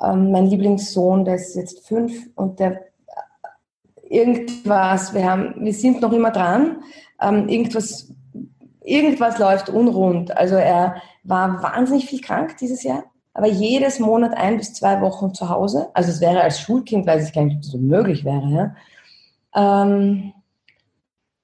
Ähm, 0.03 0.31
mein 0.31 0.47
Lieblingssohn, 0.47 1.25
der 1.25 1.35
ist 1.37 1.55
jetzt 1.55 1.87
fünf 1.87 2.31
und 2.35 2.61
der 2.61 2.81
irgendwas, 4.09 5.15
wir, 5.15 5.25
haben, 5.31 5.55
wir 5.59 5.73
sind 5.73 6.01
noch 6.01 6.13
immer 6.13 6.31
dran, 6.31 6.83
ähm, 7.21 7.49
irgendwas, 7.49 8.13
irgendwas 8.83 9.39
läuft 9.39 9.69
unrund. 9.69 10.37
Also 10.37 10.57
er 10.57 10.97
war 11.23 11.63
wahnsinnig 11.63 12.07
viel 12.07 12.21
krank 12.21 12.57
dieses 12.59 12.83
Jahr, 12.83 13.05
aber 13.35 13.47
jedes 13.47 14.01
Monat 14.01 14.37
ein 14.37 14.57
bis 14.57 14.75
zwei 14.75 15.01
Wochen 15.01 15.33
zu 15.35 15.49
Hause. 15.49 15.91
Also 15.95 16.11
es 16.11 16.21
wäre 16.21 16.41
als 16.41 16.61
Schulkind, 16.61 17.07
weiß 17.07 17.29
ich 17.29 17.33
gar 17.33 17.45
nicht, 17.45 17.57
ob 17.57 17.63
das 17.63 17.71
so 17.71 17.79
möglich 17.79 18.25
wäre. 18.25 18.75
Ja? 19.55 19.83
Ähm, 19.83 20.33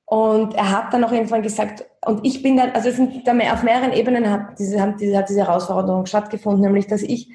und 0.06 0.54
er 0.54 0.70
hat 0.70 0.94
dann 0.94 1.02
auch 1.04 1.12
irgendwann 1.12 1.42
gesagt, 1.42 1.84
und 2.04 2.24
ich 2.24 2.40
bin 2.42 2.56
dann, 2.56 2.70
also 2.70 2.88
es 2.88 2.96
sind 2.96 3.26
dann 3.26 3.40
auf 3.42 3.64
mehreren 3.64 3.92
Ebenen 3.92 4.30
hat 4.30 4.58
diese, 4.58 4.80
hat 4.80 5.00
diese, 5.00 5.18
hat 5.18 5.28
diese 5.28 5.40
Herausforderung 5.40 6.06
stattgefunden, 6.06 6.62
nämlich 6.62 6.86
dass 6.86 7.02
ich 7.02 7.28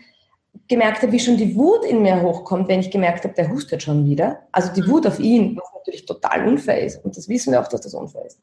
gemerkt 0.69 1.01
habe, 1.01 1.12
wie 1.12 1.19
schon 1.19 1.36
die 1.36 1.53
Wut 1.55 1.84
in 1.84 2.01
mir 2.01 2.21
hochkommt, 2.21 2.69
wenn 2.69 2.79
ich 2.79 2.89
gemerkt 2.89 3.25
habe, 3.25 3.34
der 3.34 3.49
hustet 3.49 3.84
schon 3.84 4.05
wieder. 4.05 4.39
Also 4.53 4.71
die 4.71 4.88
Wut 4.88 5.05
auf 5.05 5.19
ihn, 5.19 5.57
was 5.57 5.69
natürlich 5.73 6.05
total 6.05 6.47
unfair 6.47 6.81
ist. 6.81 7.03
Und 7.03 7.17
das 7.17 7.27
wissen 7.27 7.51
wir 7.51 7.60
auch, 7.60 7.67
dass 7.67 7.81
das 7.81 7.93
unfair 7.93 8.25
ist. 8.25 8.39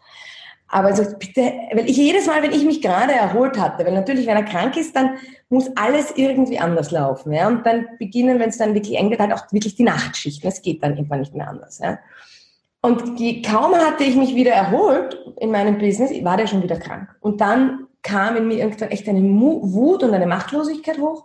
Aber 0.70 0.88
also 0.88 1.04
bitte, 1.18 1.50
weil 1.72 1.88
ich 1.88 1.96
jedes 1.96 2.26
Mal, 2.26 2.42
wenn 2.42 2.52
ich 2.52 2.64
mich 2.64 2.82
gerade 2.82 3.14
erholt 3.14 3.58
hatte, 3.58 3.86
weil 3.86 3.94
natürlich, 3.94 4.26
wenn 4.26 4.36
er 4.36 4.42
krank 4.42 4.76
ist, 4.76 4.94
dann 4.94 5.16
muss 5.48 5.70
alles 5.76 6.12
irgendwie 6.16 6.58
anders 6.58 6.90
laufen. 6.90 7.32
Ja? 7.32 7.48
Und 7.48 7.64
dann 7.64 7.86
beginnen, 7.98 8.38
wenn 8.38 8.50
es 8.50 8.58
dann 8.58 8.74
wirklich 8.74 8.98
eng 8.98 9.08
wird, 9.08 9.20
halt 9.20 9.32
auch 9.32 9.50
wirklich 9.50 9.76
die 9.76 9.84
Nachtschichten. 9.84 10.46
Es 10.46 10.60
geht 10.60 10.82
dann 10.82 10.96
irgendwann 10.96 11.20
nicht 11.20 11.34
mehr 11.34 11.48
anders. 11.48 11.78
Ja? 11.78 11.98
Und 12.80 13.18
die, 13.18 13.42
kaum 13.42 13.74
hatte 13.74 14.04
ich 14.04 14.16
mich 14.16 14.34
wieder 14.34 14.52
erholt 14.52 15.18
in 15.38 15.50
meinem 15.50 15.78
Business, 15.78 16.12
war 16.24 16.36
der 16.36 16.46
schon 16.46 16.62
wieder 16.62 16.78
krank. 16.78 17.08
Und 17.20 17.40
dann 17.40 17.88
kam 18.02 18.36
in 18.36 18.46
mir 18.46 18.58
irgendwann 18.58 18.90
echt 18.90 19.08
eine 19.08 19.20
Wut 19.20 20.02
und 20.02 20.14
eine 20.14 20.26
Machtlosigkeit 20.26 20.98
hoch. 20.98 21.24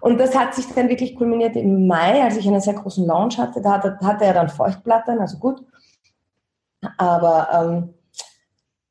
Und 0.00 0.18
das 0.18 0.36
hat 0.36 0.54
sich 0.54 0.66
dann 0.74 0.88
wirklich 0.88 1.14
kulminiert 1.14 1.54
im 1.54 1.86
Mai, 1.86 2.22
als 2.22 2.36
ich 2.36 2.46
einen 2.48 2.60
sehr 2.60 2.74
großen 2.74 3.06
Launch 3.06 3.38
hatte. 3.38 3.62
Da 3.62 3.74
hatte, 3.74 3.98
hatte 4.02 4.24
er 4.24 4.34
dann 4.34 4.48
Feuchtblattern, 4.48 5.20
also 5.20 5.38
gut. 5.38 5.62
Aber, 6.98 7.48
ähm, 7.54 7.94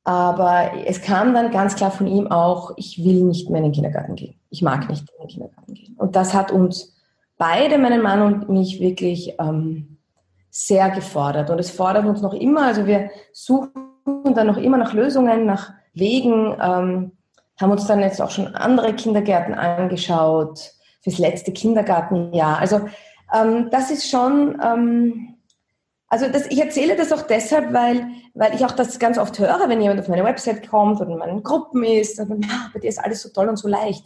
aber 0.06 0.72
es 0.86 1.02
kam 1.02 1.34
dann 1.34 1.52
ganz 1.52 1.76
klar 1.76 1.92
von 1.92 2.08
ihm 2.08 2.32
auch, 2.32 2.72
ich 2.78 3.04
will 3.04 3.24
nicht 3.24 3.50
mehr 3.50 3.58
in 3.58 3.66
den 3.66 3.74
Kindergarten 3.74 4.16
gehen. 4.16 4.40
Ich 4.50 4.62
mag 4.62 4.88
nicht 4.90 5.10
in 5.10 5.24
den 5.24 5.28
Kindergarten 5.28 5.74
gehen. 5.74 5.96
Und 5.98 6.16
das 6.16 6.34
hat 6.34 6.54
uns 6.54 6.96
beide, 7.38 7.78
meinen 7.78 8.02
Mann 8.02 8.22
und 8.22 8.50
mich, 8.50 8.80
wirklich 8.80 9.36
ähm, 9.38 9.98
sehr 10.52 10.90
gefordert. 10.92 11.50
Und 11.50 11.60
es 11.60 11.72
fordert 11.72 12.06
uns 12.06 12.22
noch 12.22 12.34
immer, 12.34 12.66
also 12.66 12.86
wir 12.86 13.10
suchen 13.32 13.72
dann 14.36 14.48
noch 14.48 14.58
immer 14.58 14.78
nach 14.78 14.94
Lösungen, 14.94 15.46
nach 15.46 15.74
Wegen, 15.94 16.56
ähm, 16.62 17.12
haben 17.60 17.72
uns 17.72 17.88
dann 17.88 18.02
jetzt 18.02 18.22
auch 18.22 18.32
schon 18.32 18.48
andere 18.56 18.94
Kindergärten 18.94 19.54
angeschaut 19.54 20.72
fürs 21.02 21.20
letzte 21.20 21.52
Kindergartenjahr. 21.52 22.60
Also 22.60 22.82
ähm, 23.34 23.70
das 23.72 23.92
ist 23.92 24.10
schon, 24.10 24.60
ähm, 24.64 25.36
also 26.08 26.28
das, 26.28 26.48
ich 26.48 26.60
erzähle 26.60 26.96
das 26.96 27.12
auch 27.14 27.22
deshalb, 27.22 27.74
weil, 27.74 28.08
weil 28.34 28.54
ich 28.54 28.66
auch 28.66 28.72
das 28.72 29.00
ganz 29.00 29.18
oft 29.18 29.40
höre, 29.40 29.70
wenn 29.70 29.82
jemand 29.82 30.02
auf 30.02 30.10
meine 30.10 30.26
Website 30.26 30.68
kommt 30.70 31.00
oder 31.00 31.12
in 31.12 31.18
meinen 31.18 31.44
Gruppen 31.44 31.84
ist, 31.84 32.20
und 32.20 32.30
dann, 32.30 32.42
ja, 32.42 32.70
bei 32.74 32.80
dir 32.80 32.90
ist 32.90 33.04
alles 33.04 33.22
so 33.22 33.30
toll 33.30 33.48
und 33.48 33.58
so 33.58 33.68
leicht. 33.68 34.06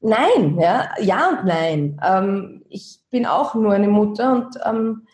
Nein, 0.00 0.58
ja, 0.58 0.90
ja 1.00 1.30
und 1.30 1.46
nein. 1.46 2.00
Ähm, 2.06 2.62
ich 2.68 3.00
bin 3.10 3.26
auch 3.26 3.54
nur 3.54 3.72
eine 3.72 3.88
Mutter 3.88 4.32
und 4.32 4.58
ähm, 4.64 5.06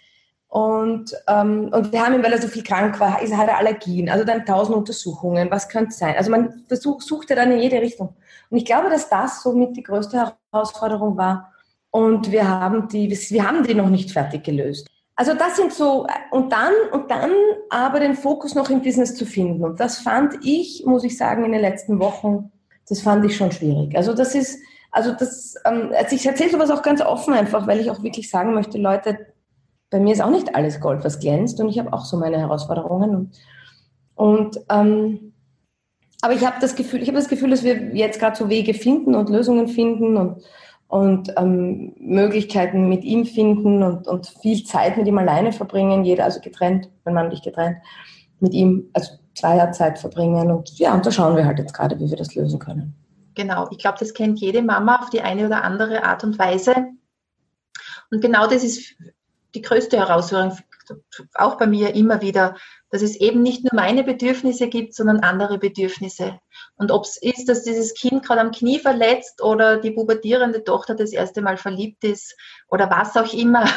und, 0.57 1.15
ähm, 1.29 1.69
und 1.71 1.93
wir 1.93 2.03
haben 2.03 2.15
ihn, 2.15 2.23
weil 2.23 2.33
er 2.33 2.41
so 2.41 2.49
viel 2.49 2.63
krank 2.63 2.99
war, 2.99 3.21
ist, 3.21 3.37
hat 3.37 3.47
er 3.47 3.59
Allergien, 3.59 4.09
also 4.09 4.25
dann 4.25 4.47
tausend 4.47 4.75
Untersuchungen, 4.75 5.51
was 5.51 5.69
könnte 5.69 5.91
es 5.91 5.99
sein? 5.99 6.15
Also 6.17 6.31
man 6.31 6.65
versucht, 6.67 7.03
sucht 7.03 7.29
ja 7.29 7.37
dann 7.37 7.53
in 7.53 7.59
jede 7.59 7.79
Richtung. 7.79 8.17
Und 8.49 8.57
ich 8.57 8.65
glaube, 8.65 8.89
dass 8.89 9.11
das 9.11 9.43
somit 9.43 9.77
die 9.77 9.83
größte 9.83 10.33
Herausforderung 10.51 11.19
war. 11.19 11.53
Und 11.91 12.33
wir 12.33 12.49
haben 12.49 12.89
die, 12.89 13.11
wir 13.11 13.47
haben 13.47 13.65
die 13.65 13.75
noch 13.75 13.91
nicht 13.91 14.13
fertig 14.13 14.45
gelöst. 14.45 14.89
Also 15.15 15.35
das 15.35 15.57
sind 15.57 15.75
so, 15.75 16.07
und 16.31 16.51
dann, 16.51 16.73
und 16.91 17.11
dann 17.11 17.33
aber 17.69 18.01
den 18.01 18.15
Fokus 18.15 18.55
noch 18.55 18.71
im 18.71 18.81
Business 18.81 19.15
zu 19.15 19.27
finden. 19.27 19.63
Und 19.63 19.79
das 19.79 19.99
fand 19.99 20.43
ich, 20.43 20.87
muss 20.87 21.05
ich 21.05 21.19
sagen, 21.19 21.45
in 21.45 21.53
den 21.53 21.61
letzten 21.61 21.99
Wochen, 21.99 22.51
das 22.89 23.03
fand 23.03 23.27
ich 23.27 23.37
schon 23.37 23.53
schwierig. 23.53 23.95
Also 23.95 24.15
das 24.15 24.35
ist, 24.35 24.59
also 24.91 25.13
das, 25.13 25.57
ähm, 25.67 25.93
also 25.95 26.17
ich 26.17 26.25
erzähle 26.25 26.53
sowas 26.53 26.71
auch 26.71 26.81
ganz 26.81 27.03
offen 27.03 27.35
einfach, 27.35 27.67
weil 27.67 27.79
ich 27.79 27.91
auch 27.91 28.03
wirklich 28.03 28.31
sagen 28.31 28.55
möchte, 28.55 28.79
Leute, 28.79 29.36
bei 29.91 30.01
mir 30.01 30.13
ist 30.13 30.23
auch 30.23 30.31
nicht 30.31 30.55
alles 30.55 30.81
Gold, 30.81 31.05
was 31.05 31.21
glänzt 31.21 31.61
und 31.61 31.69
ich 31.69 31.79
habe 31.79 31.93
auch 31.93 32.05
so 32.05 32.17
meine 32.17 32.39
Herausforderungen. 32.39 33.15
Und, 33.15 33.31
und 34.15 34.61
ähm, 34.69 35.33
aber 36.23 36.35
ich 36.35 36.45
habe 36.45 36.57
das 36.61 36.75
Gefühl, 36.75 37.03
ich 37.03 37.09
habe 37.09 37.19
das 37.19 37.29
Gefühl, 37.29 37.51
dass 37.51 37.63
wir 37.63 37.95
jetzt 37.95 38.19
gerade 38.19 38.37
so 38.37 38.49
Wege 38.49 38.75
finden 38.75 39.15
und 39.15 39.29
Lösungen 39.29 39.69
finden 39.69 40.17
und, 40.17 40.43
und 40.89 41.33
ähm, 41.37 41.95
Möglichkeiten 41.99 42.89
mit 42.89 43.05
ihm 43.05 43.27
finden 43.27 43.83
und, 43.83 44.09
und 44.09 44.27
viel 44.41 44.65
Zeit 44.65 44.97
mit 44.97 45.07
ihm 45.07 45.19
alleine 45.19 45.53
verbringen, 45.53 46.05
jeder 46.05 46.25
also 46.25 46.41
getrennt, 46.41 46.91
mein 47.05 47.15
Mann 47.15 47.27
und 47.27 47.33
ich 47.33 47.43
getrennt, 47.43 47.77
mit 48.41 48.55
ihm 48.55 48.89
also 48.93 49.13
zwei 49.35 49.57
Jahre 49.57 49.73
Zeit 49.73 49.99
verbringen 49.99 50.51
und 50.51 50.79
ja, 50.79 50.95
und 50.95 51.05
da 51.05 51.13
schauen 51.13 51.37
wir 51.37 51.45
halt 51.45 51.59
jetzt 51.59 51.75
gerade, 51.75 51.99
wie 52.01 52.11
wir 52.11 52.17
das 52.17 52.35
lösen 52.35 52.59
können. 52.59 52.95
Genau, 53.35 53.69
ich 53.71 53.79
glaube, 53.79 53.99
das 54.01 54.15
kennt 54.15 54.41
jede 54.41 54.63
Mama 54.63 54.97
auf 54.97 55.11
die 55.11 55.21
eine 55.21 55.47
oder 55.47 55.63
andere 55.63 56.05
Art 56.05 56.25
und 56.25 56.39
Weise. 56.39 56.75
Und 58.11 58.23
genau 58.23 58.47
das 58.47 58.65
ist 58.65 58.97
die 59.57 59.63
größte 59.63 59.97
Herausforderung, 59.97 60.59
auch 61.35 61.59
bei 61.59 61.67
mir 61.67 61.95
immer 61.95 62.21
wieder, 62.21 62.57
dass 62.91 63.03
es 63.03 63.17
eben 63.17 63.43
nicht 63.43 63.65
nur 63.65 63.75
meine 63.75 64.05
Bedürfnisse 64.05 64.69
gibt, 64.69 64.95
sondern 64.95 65.21
andere 65.21 65.59
Bedürfnisse. 65.59 66.39
Und 66.77 66.93
ob 66.93 67.05
es 67.05 67.21
ist, 67.21 67.49
dass 67.49 67.65
dieses 67.65 67.95
Kind 67.95 68.25
gerade 68.25 68.41
am 68.41 68.53
Knie 68.53 68.79
verletzt 68.79 69.43
oder 69.43 69.79
die 69.79 69.91
pubertierende 69.91 70.63
Tochter 70.63 70.95
das 70.95 71.13
erste 71.13 71.43
Mal 71.43 71.57
verliebt 71.57 72.05
ist 72.05 72.37
oder 72.69 72.91
was 72.91 73.17
auch 73.17 73.33
immer. 73.33 73.65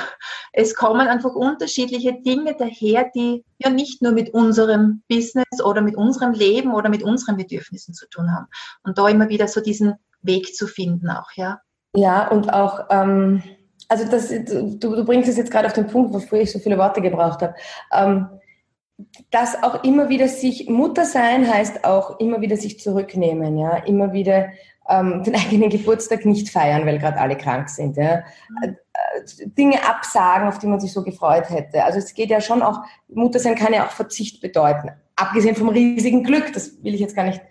Es 0.52 0.74
kommen 0.74 1.08
einfach 1.08 1.36
unterschiedliche 1.36 2.22
Dinge 2.24 2.56
daher, 2.58 3.12
die 3.14 3.46
ja 3.60 3.70
nicht 3.70 4.02
nur 4.02 4.14
mit 4.14 4.34
unserem 4.34 5.04
Business 5.08 5.62
oder 5.64 5.82
mit 5.82 5.96
unserem 5.96 6.34
Leben 6.34 6.74
oder 6.74 6.90
mit 6.90 7.04
unseren 7.04 7.38
Bedürfnissen 7.38 7.94
zu 7.94 8.10
tun 8.10 8.34
haben. 8.34 8.48
Und 8.82 8.98
da 8.98 9.08
immer 9.08 9.30
wieder 9.30 9.48
so 9.48 9.62
diesen 9.62 9.94
Weg 10.24 10.56
zu 10.56 10.66
finden 10.66 11.12
auch, 11.12 11.32
ja. 11.36 11.62
Ja, 11.94 12.28
und 12.30 12.52
auch, 12.52 12.88
ähm 12.90 13.44
also 13.90 14.10
das, 14.10 14.30
du, 14.30 14.78
du 14.78 15.04
bringst 15.04 15.28
es 15.28 15.38
jetzt 15.38 15.52
gerade 15.52 15.68
auf 15.68 15.74
den 15.74 15.88
Punkt, 15.88 16.14
wofür 16.14 16.40
ich 16.40 16.52
so 16.52 16.60
viele 16.60 16.78
Worte 16.78 17.02
gebraucht 17.02 17.42
habe. 17.42 17.56
Ähm, 17.92 18.30
dass 19.32 19.62
auch 19.64 19.84
immer 19.84 20.10
wieder 20.10 20.28
sich 20.28 20.70
Mutter 20.70 21.06
sein 21.06 21.52
heißt 21.52 21.86
auch 21.86 22.20
immer 22.20 22.42
wieder 22.42 22.58
sich 22.58 22.80
zurücknehmen, 22.80 23.58
ja, 23.58 23.78
immer 23.78 24.14
wieder 24.14 24.50
ähm, 24.88 25.24
den 25.24 25.36
eigenen 25.36 25.70
Geburtstag 25.70 26.26
nicht 26.26 26.50
feiern, 26.50 26.86
weil 26.86 27.00
gerade 27.00 27.20
alle 27.20 27.36
krank 27.36 27.70
sind, 27.70 27.98
ja. 27.98 28.24
Mhm. 28.62 28.78
Dinge 29.58 29.88
absagen, 29.88 30.48
auf 30.48 30.60
die 30.60 30.68
man 30.68 30.80
sich 30.80 30.92
so 30.92 31.04
gefreut 31.04 31.50
hätte. 31.50 31.84
Also 31.84 32.00
es 32.00 32.14
geht 32.14 32.30
ja 32.30 32.42
schon 32.42 32.62
auch, 32.62 32.82
Mutter 33.08 33.40
sein 33.40 33.56
kann 33.56 33.74
ja 33.74 33.86
auch 33.86 33.92
Verzicht 33.92 34.42
bedeuten. 34.42 34.92
Abgesehen 35.16 35.56
vom 35.56 35.70
riesigen 35.70 36.24
Glück, 36.24 36.54
das 36.54 36.84
will 36.84 36.94
ich 36.94 37.02
jetzt 37.02 37.16
gar 37.16 37.24
nicht, 37.24 37.42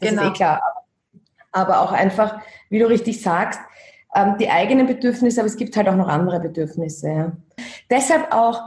das 0.00 0.10
genau. 0.10 0.22
ist 0.22 0.28
eh 0.28 0.32
klar. 0.32 0.62
Aber 1.52 1.80
auch 1.80 1.92
einfach, 1.92 2.40
wie 2.70 2.80
du 2.80 2.88
richtig 2.88 3.22
sagst, 3.22 3.60
ähm, 4.14 4.36
die 4.38 4.48
eigenen 4.48 4.86
Bedürfnisse, 4.86 5.40
aber 5.40 5.48
es 5.48 5.56
gibt 5.56 5.76
halt 5.76 5.88
auch 5.88 5.96
noch 5.96 6.08
andere 6.08 6.40
Bedürfnisse. 6.40 7.08
Ja. 7.08 7.32
Deshalb 7.90 8.32
auch 8.32 8.62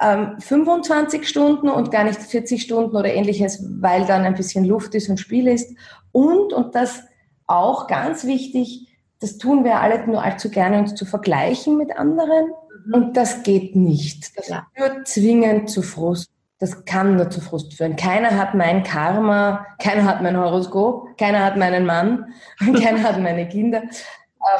ähm, 0.00 0.36
25 0.40 1.28
Stunden 1.28 1.68
und 1.68 1.90
gar 1.90 2.04
nicht 2.04 2.20
40 2.20 2.62
Stunden 2.62 2.96
oder 2.96 3.12
ähnliches, 3.12 3.64
weil 3.80 4.06
dann 4.06 4.24
ein 4.24 4.34
bisschen 4.34 4.64
Luft 4.64 4.94
ist 4.94 5.08
und 5.08 5.18
Spiel 5.18 5.48
ist. 5.48 5.74
Und, 6.12 6.52
und 6.52 6.74
das 6.74 7.02
auch 7.46 7.86
ganz 7.86 8.24
wichtig, 8.24 8.88
das 9.20 9.36
tun 9.38 9.64
wir 9.64 9.80
alle 9.80 10.06
nur 10.06 10.22
allzu 10.22 10.50
gerne, 10.50 10.78
uns 10.78 10.94
zu 10.94 11.04
vergleichen 11.04 11.76
mit 11.76 11.96
anderen. 11.96 12.52
Mhm. 12.86 12.94
Und 12.94 13.16
das 13.16 13.42
geht 13.42 13.76
nicht. 13.76 14.36
Das 14.38 14.48
ja. 14.48 14.66
führt 14.74 15.06
zwingend 15.06 15.68
zu 15.68 15.82
Frust. 15.82 16.30
Das 16.58 16.84
kann 16.84 17.16
nur 17.16 17.30
zu 17.30 17.40
Frust 17.40 17.74
führen. 17.74 17.96
Keiner 17.96 18.36
hat 18.36 18.54
mein 18.54 18.82
Karma, 18.82 19.66
keiner 19.78 20.04
hat 20.04 20.22
mein 20.22 20.36
Horoskop, 20.36 21.16
keiner 21.16 21.42
hat 21.42 21.56
meinen 21.56 21.86
Mann, 21.86 22.34
keiner 22.58 23.02
hat 23.02 23.18
meine 23.18 23.48
Kinder. 23.48 23.82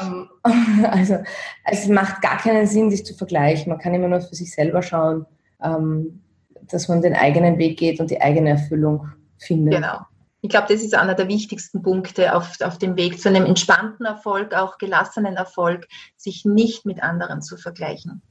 Ähm, 0.00 0.28
also 0.90 1.18
es 1.64 1.88
macht 1.88 2.22
gar 2.22 2.38
keinen 2.38 2.66
Sinn, 2.66 2.90
sich 2.90 3.04
zu 3.04 3.14
vergleichen. 3.14 3.70
Man 3.70 3.78
kann 3.78 3.94
immer 3.94 4.08
nur 4.08 4.20
für 4.20 4.34
sich 4.34 4.52
selber 4.52 4.82
schauen, 4.82 5.26
ähm, 5.62 6.22
dass 6.62 6.88
man 6.88 7.02
den 7.02 7.14
eigenen 7.14 7.58
Weg 7.58 7.78
geht 7.78 8.00
und 8.00 8.10
die 8.10 8.20
eigene 8.20 8.50
Erfüllung 8.50 9.08
findet. 9.38 9.74
Genau. 9.74 10.00
Ich 10.42 10.48
glaube, 10.48 10.72
das 10.72 10.82
ist 10.82 10.94
einer 10.94 11.14
der 11.14 11.28
wichtigsten 11.28 11.82
Punkte 11.82 12.34
auf, 12.34 12.56
auf 12.62 12.78
dem 12.78 12.96
Weg 12.96 13.20
zu 13.20 13.28
einem 13.28 13.44
entspannten 13.44 14.06
Erfolg, 14.06 14.54
auch 14.54 14.78
gelassenen 14.78 15.36
Erfolg, 15.36 15.86
sich 16.16 16.44
nicht 16.46 16.86
mit 16.86 17.02
anderen 17.02 17.42
zu 17.42 17.58
vergleichen. 17.58 18.22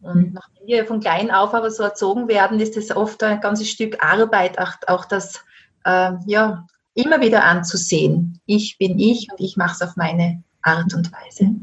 Und 0.00 0.28
mhm. 0.28 0.32
nachdem 0.32 0.66
wir 0.66 0.86
von 0.86 1.00
klein 1.00 1.30
auf 1.30 1.52
aber 1.52 1.70
so 1.70 1.82
erzogen 1.82 2.28
werden, 2.28 2.60
ist 2.60 2.76
es 2.76 2.94
oft 2.94 3.22
ein 3.22 3.40
ganzes 3.40 3.68
Stück 3.68 4.02
Arbeit, 4.02 4.58
auch, 4.58 4.72
auch 4.86 5.04
das 5.04 5.44
äh, 5.84 6.12
ja, 6.26 6.66
immer 6.94 7.20
wieder 7.20 7.44
anzusehen. 7.44 8.40
Ich 8.46 8.78
bin 8.78 8.98
ich 8.98 9.28
und 9.30 9.40
ich 9.40 9.56
mache 9.56 9.74
es 9.74 9.82
auf 9.82 9.96
meine 9.96 10.42
Art 10.66 10.92
und 10.94 11.10
Weise. 11.12 11.54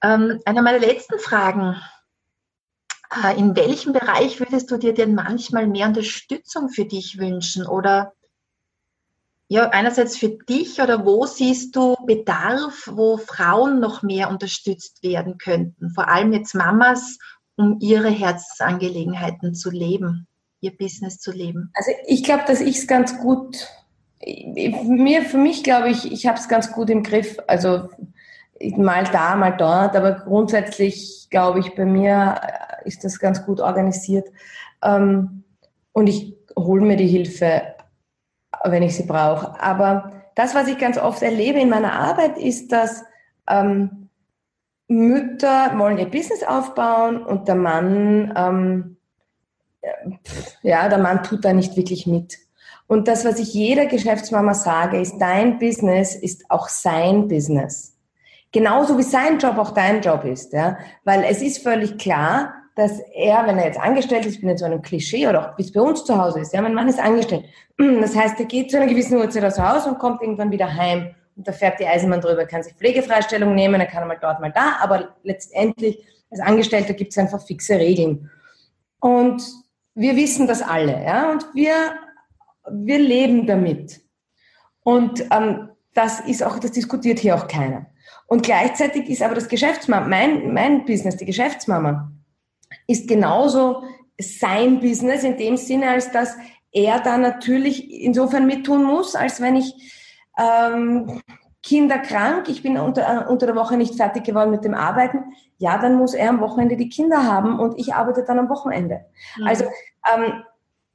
Ähm, 0.00 0.40
eine 0.44 0.62
meiner 0.62 0.78
letzten 0.78 1.18
Fragen. 1.18 1.76
Äh, 3.24 3.38
in 3.38 3.56
welchem 3.56 3.92
Bereich 3.92 4.38
würdest 4.38 4.70
du 4.70 4.76
dir 4.76 4.94
denn 4.94 5.14
manchmal 5.14 5.66
mehr 5.66 5.88
Unterstützung 5.88 6.68
für 6.68 6.84
dich 6.84 7.18
wünschen? 7.18 7.66
Oder 7.66 8.12
ja, 9.48 9.70
einerseits 9.70 10.16
für 10.16 10.28
dich 10.28 10.80
oder 10.80 11.06
wo 11.06 11.24
siehst 11.24 11.74
du 11.74 11.96
Bedarf, 12.06 12.88
wo 12.92 13.16
Frauen 13.16 13.80
noch 13.80 14.02
mehr 14.02 14.30
unterstützt 14.30 15.02
werden 15.02 15.38
könnten? 15.38 15.90
Vor 15.90 16.08
allem 16.08 16.32
jetzt 16.32 16.54
Mamas 16.54 17.18
um 17.56 17.78
ihre 17.80 18.10
Herzensangelegenheiten 18.10 19.54
zu 19.54 19.70
leben, 19.70 20.28
ihr 20.60 20.76
Business 20.76 21.18
zu 21.18 21.32
leben? 21.32 21.72
Also 21.74 21.90
ich 22.06 22.22
glaube, 22.22 22.44
dass 22.46 22.60
ich 22.60 22.78
es 22.78 22.86
ganz 22.86 23.18
gut, 23.18 23.66
mir, 24.24 25.22
für 25.22 25.38
mich 25.38 25.62
glaube 25.62 25.90
ich, 25.90 26.10
ich 26.10 26.26
habe 26.26 26.38
es 26.38 26.48
ganz 26.48 26.72
gut 26.72 26.90
im 26.90 27.02
Griff. 27.02 27.38
Also 27.46 27.88
mal 28.76 29.04
da, 29.04 29.36
mal 29.36 29.56
dort, 29.56 29.96
aber 29.96 30.12
grundsätzlich 30.12 31.28
glaube 31.30 31.60
ich, 31.60 31.74
bei 31.74 31.84
mir 31.84 32.40
ist 32.84 33.04
das 33.04 33.18
ganz 33.18 33.44
gut 33.44 33.60
organisiert. 33.60 34.28
Ähm, 34.82 35.44
und 35.92 36.08
ich 36.08 36.36
hole 36.56 36.82
mir 36.82 36.96
die 36.96 37.06
Hilfe, 37.06 37.62
wenn 38.64 38.82
ich 38.82 38.96
sie 38.96 39.06
brauche. 39.06 39.60
Aber 39.60 40.12
das, 40.34 40.54
was 40.54 40.68
ich 40.68 40.78
ganz 40.78 40.98
oft 40.98 41.22
erlebe 41.22 41.60
in 41.60 41.68
meiner 41.68 41.92
Arbeit, 41.92 42.38
ist, 42.38 42.72
dass 42.72 43.04
ähm, 43.48 44.08
Mütter 44.88 45.78
wollen 45.78 45.98
ihr 45.98 46.10
Business 46.10 46.42
aufbauen 46.42 47.22
und 47.22 47.46
der 47.46 47.56
Mann, 47.56 48.32
ähm, 48.36 48.96
ja, 50.62 50.88
der 50.88 50.98
Mann 50.98 51.22
tut 51.22 51.44
da 51.44 51.52
nicht 51.52 51.76
wirklich 51.76 52.06
mit. 52.06 52.38
Und 52.88 53.06
das, 53.06 53.24
was 53.24 53.38
ich 53.38 53.54
jeder 53.54 53.86
Geschäftsmama 53.86 54.54
sage, 54.54 55.00
ist, 55.00 55.18
dein 55.18 55.58
Business 55.58 56.16
ist 56.16 56.50
auch 56.50 56.68
sein 56.68 57.28
Business. 57.28 57.96
Genauso 58.50 58.98
wie 58.98 59.02
sein 59.02 59.38
Job 59.38 59.58
auch 59.58 59.70
dein 59.70 60.00
Job 60.00 60.24
ist, 60.24 60.52
ja. 60.52 60.78
Weil 61.04 61.22
es 61.24 61.42
ist 61.42 61.62
völlig 61.62 61.98
klar, 61.98 62.54
dass 62.74 62.98
er, 63.14 63.46
wenn 63.46 63.58
er 63.58 63.66
jetzt 63.66 63.78
angestellt 63.78 64.24
ist, 64.24 64.34
ich 64.34 64.40
bin 64.40 64.48
jetzt 64.48 64.60
so 64.60 64.66
einem 64.66 64.82
Klischee 64.82 65.28
oder 65.28 65.50
auch 65.50 65.56
bis 65.56 65.72
bei 65.72 65.80
uns 65.80 66.04
zu 66.04 66.16
Hause 66.16 66.40
ist, 66.40 66.54
ja, 66.54 66.62
mein 66.62 66.74
Mann 66.74 66.88
ist 66.88 66.98
angestellt. 66.98 67.44
Das 68.00 68.16
heißt, 68.16 68.40
er 68.40 68.46
geht 68.46 68.72
zu 68.72 68.76
einer 68.76 68.86
gewissen 68.86 69.18
Uhrzeit 69.18 69.44
aus 69.44 69.58
Hause 69.58 69.90
und 69.90 70.00
kommt 70.00 70.20
irgendwann 70.20 70.50
wieder 70.50 70.74
heim 70.74 71.14
und 71.36 71.46
da 71.46 71.52
fährt 71.52 71.78
die 71.78 71.86
Eisenbahn 71.86 72.20
drüber, 72.20 72.44
kann 72.44 72.64
sich 72.64 72.74
Pflegefreistellung 72.74 73.54
nehmen, 73.54 73.80
er 73.80 73.86
kann 73.86 74.06
mal 74.08 74.18
dort, 74.20 74.40
mal 74.40 74.50
da, 74.50 74.78
aber 74.80 75.14
letztendlich 75.22 76.04
als 76.30 76.40
Angestellter 76.40 76.94
gibt 76.94 77.12
es 77.12 77.18
einfach 77.18 77.40
fixe 77.40 77.78
Regeln. 77.78 78.30
Und 79.00 79.42
wir 79.94 80.16
wissen 80.16 80.48
das 80.48 80.62
alle, 80.62 81.04
ja, 81.04 81.30
und 81.30 81.46
wir, 81.54 81.72
wir 82.72 82.98
leben 82.98 83.46
damit. 83.46 84.00
Und 84.82 85.24
ähm, 85.30 85.70
das 85.94 86.20
ist 86.20 86.42
auch, 86.42 86.58
das 86.58 86.72
diskutiert 86.72 87.18
hier 87.18 87.34
auch 87.34 87.48
keiner. 87.48 87.86
Und 88.26 88.42
gleichzeitig 88.42 89.08
ist 89.08 89.22
aber 89.22 89.34
das 89.34 89.48
Geschäftsmama, 89.48 90.06
mein, 90.06 90.52
mein 90.52 90.84
Business, 90.84 91.16
die 91.16 91.24
Geschäftsmama, 91.24 92.12
ist 92.86 93.08
genauso 93.08 93.82
sein 94.20 94.80
Business 94.80 95.24
in 95.24 95.36
dem 95.36 95.56
Sinne, 95.56 95.90
als 95.90 96.10
dass 96.10 96.36
er 96.72 97.00
da 97.00 97.16
natürlich 97.16 97.90
insofern 97.90 98.46
mittun 98.46 98.84
muss, 98.84 99.14
als 99.14 99.40
wenn 99.40 99.56
ich 99.56 99.74
ähm, 100.38 101.22
Kinder 101.62 101.98
krank, 101.98 102.48
ich 102.48 102.62
bin 102.62 102.78
unter, 102.78 103.02
äh, 103.02 103.30
unter 103.30 103.46
der 103.46 103.56
Woche 103.56 103.76
nicht 103.76 103.96
fertig 103.96 104.24
geworden 104.24 104.50
mit 104.50 104.64
dem 104.64 104.74
Arbeiten, 104.74 105.24
ja, 105.58 105.78
dann 105.78 105.96
muss 105.96 106.14
er 106.14 106.30
am 106.30 106.40
Wochenende 106.40 106.76
die 106.76 106.88
Kinder 106.88 107.24
haben 107.24 107.58
und 107.58 107.78
ich 107.78 107.94
arbeite 107.94 108.24
dann 108.24 108.38
am 108.38 108.48
Wochenende. 108.48 109.06
Mhm. 109.36 109.46
Also 109.46 109.64
ähm, 110.14 110.44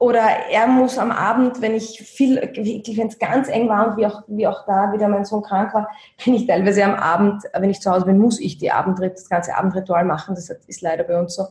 oder 0.04 0.20
er 0.50 0.68
muss 0.68 0.98
am 0.98 1.12
Abend, 1.12 1.62
wenn 1.62 1.76
ich 1.76 1.98
viel, 2.02 2.36
wenn 2.36 3.08
es 3.08 3.20
ganz 3.20 3.48
eng 3.48 3.70
war 3.70 3.88
und 3.88 3.96
wie 3.96 4.06
auch, 4.06 4.24
wie 4.28 4.46
auch 4.46 4.66
da 4.66 4.92
wieder 4.92 5.08
mein 5.08 5.24
Sohn 5.24 5.42
krank 5.42 5.74
war, 5.74 5.89
bin 6.26 6.34
ich 6.34 6.46
teilweise 6.46 6.84
am 6.84 6.96
Abend, 6.96 7.44
wenn 7.54 7.70
ich 7.70 7.80
zu 7.80 7.89
Hause 7.89 8.06
bin, 8.06 8.20
muss 8.20 8.42
ich 8.42 8.58
die 8.58 8.70
Abendrit, 8.70 9.13
das 9.13 9.30
ganze 9.30 9.56
Abendritual 9.56 10.04
machen. 10.04 10.36
Das 10.36 10.50
ist 10.50 10.82
leider 10.82 11.06
bei 11.06 11.18
uns 11.18 11.36
so. 11.36 11.48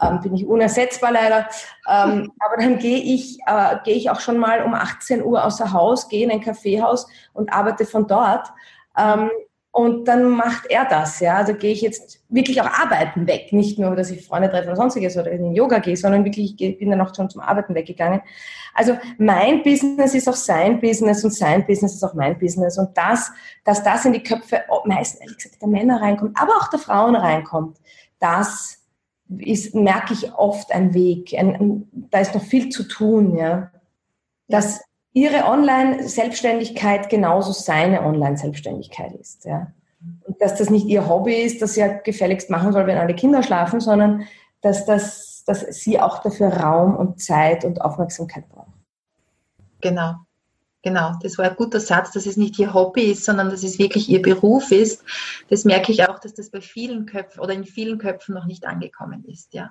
Ähm, 0.00 0.20
bin 0.20 0.32
ich 0.36 0.46
unersetzbar 0.46 1.10
leider. 1.10 1.48
Ähm, 1.90 2.30
aber 2.38 2.62
dann 2.62 2.78
gehe 2.78 2.98
ich, 2.98 3.40
äh, 3.46 3.78
gehe 3.82 3.96
ich 3.96 4.10
auch 4.10 4.20
schon 4.20 4.38
mal 4.38 4.62
um 4.62 4.74
18 4.74 5.24
Uhr 5.24 5.44
außer 5.44 5.72
Haus, 5.72 6.08
gehe 6.08 6.22
in 6.22 6.30
ein 6.30 6.40
Kaffeehaus 6.40 7.08
und 7.32 7.52
arbeite 7.52 7.84
von 7.84 8.06
dort. 8.06 8.46
Ähm, 8.96 9.28
und 9.78 10.08
dann 10.08 10.30
macht 10.30 10.66
er 10.70 10.86
das, 10.86 11.20
ja. 11.20 11.36
Also 11.36 11.54
gehe 11.54 11.70
ich 11.70 11.82
jetzt 11.82 12.20
wirklich 12.28 12.60
auch 12.60 12.66
arbeiten 12.66 13.28
weg. 13.28 13.52
Nicht 13.52 13.78
nur, 13.78 13.94
dass 13.94 14.10
ich 14.10 14.26
Freunde 14.26 14.50
treffe 14.50 14.66
oder 14.66 14.74
sonstiges 14.74 15.16
oder 15.16 15.30
in 15.30 15.44
den 15.44 15.54
Yoga 15.54 15.78
gehe, 15.78 15.96
sondern 15.96 16.24
wirklich, 16.24 16.60
ich 16.60 16.78
bin 16.80 16.90
dann 16.90 17.00
auch 17.00 17.14
schon 17.14 17.30
zum 17.30 17.42
Arbeiten 17.42 17.76
weggegangen. 17.76 18.20
Also 18.74 18.98
mein 19.18 19.62
Business 19.62 20.16
ist 20.16 20.28
auch 20.28 20.34
sein 20.34 20.80
Business 20.80 21.22
und 21.22 21.30
sein 21.30 21.64
Business 21.64 21.94
ist 21.94 22.02
auch 22.02 22.14
mein 22.14 22.36
Business. 22.40 22.76
Und 22.76 22.98
das, 22.98 23.30
dass 23.64 23.84
das 23.84 24.04
in 24.04 24.14
die 24.14 24.22
Köpfe 24.24 24.62
meistens, 24.84 25.20
ehrlich 25.20 25.36
gesagt, 25.36 25.62
der 25.62 25.68
Männer 25.68 26.02
reinkommt, 26.02 26.36
aber 26.36 26.56
auch 26.56 26.70
der 26.70 26.80
Frauen 26.80 27.14
reinkommt, 27.14 27.76
das 28.18 28.78
ist, 29.28 29.76
merke 29.76 30.12
ich 30.12 30.34
oft 30.34 30.72
ein 30.72 30.92
Weg. 30.92 31.32
Ein, 31.38 31.54
ein, 31.54 31.88
da 32.10 32.18
ist 32.18 32.34
noch 32.34 32.42
viel 32.42 32.68
zu 32.70 32.82
tun, 32.82 33.36
ja. 33.36 33.70
Dass 34.48 34.80
ihre 35.18 35.44
Online-Selbstständigkeit 35.44 37.08
genauso 37.08 37.52
seine 37.52 38.02
Online-Selbstständigkeit 38.02 39.12
ist. 39.14 39.44
Ja. 39.44 39.72
Und 40.24 40.40
dass 40.40 40.54
das 40.56 40.70
nicht 40.70 40.86
ihr 40.86 41.08
Hobby 41.08 41.34
ist, 41.34 41.60
das 41.60 41.74
sie 41.74 41.80
ja 41.80 41.88
gefälligst 41.88 42.50
machen 42.50 42.72
soll, 42.72 42.86
wenn 42.86 42.98
alle 42.98 43.14
Kinder 43.14 43.42
schlafen, 43.42 43.80
sondern 43.80 44.24
dass, 44.60 44.86
das, 44.86 45.42
dass 45.44 45.60
sie 45.60 46.00
auch 46.00 46.22
dafür 46.22 46.48
Raum 46.48 46.96
und 46.96 47.20
Zeit 47.20 47.64
und 47.64 47.80
Aufmerksamkeit 47.80 48.48
braucht. 48.48 48.68
Genau. 49.80 50.14
Genau, 50.82 51.14
das 51.20 51.36
war 51.38 51.46
ein 51.46 51.56
guter 51.56 51.80
Satz, 51.80 52.12
dass 52.12 52.24
es 52.24 52.36
nicht 52.36 52.56
ihr 52.60 52.72
Hobby 52.72 53.10
ist, 53.10 53.24
sondern 53.24 53.50
dass 53.50 53.64
es 53.64 53.80
wirklich 53.80 54.08
ihr 54.08 54.22
Beruf 54.22 54.70
ist. 54.70 55.02
Das 55.50 55.64
merke 55.64 55.90
ich 55.90 56.08
auch, 56.08 56.20
dass 56.20 56.34
das 56.34 56.50
bei 56.50 56.60
vielen 56.60 57.04
Köpfen 57.04 57.40
oder 57.40 57.52
in 57.52 57.64
vielen 57.64 57.98
Köpfen 57.98 58.34
noch 58.34 58.46
nicht 58.46 58.64
angekommen 58.64 59.24
ist, 59.24 59.54
ja. 59.54 59.70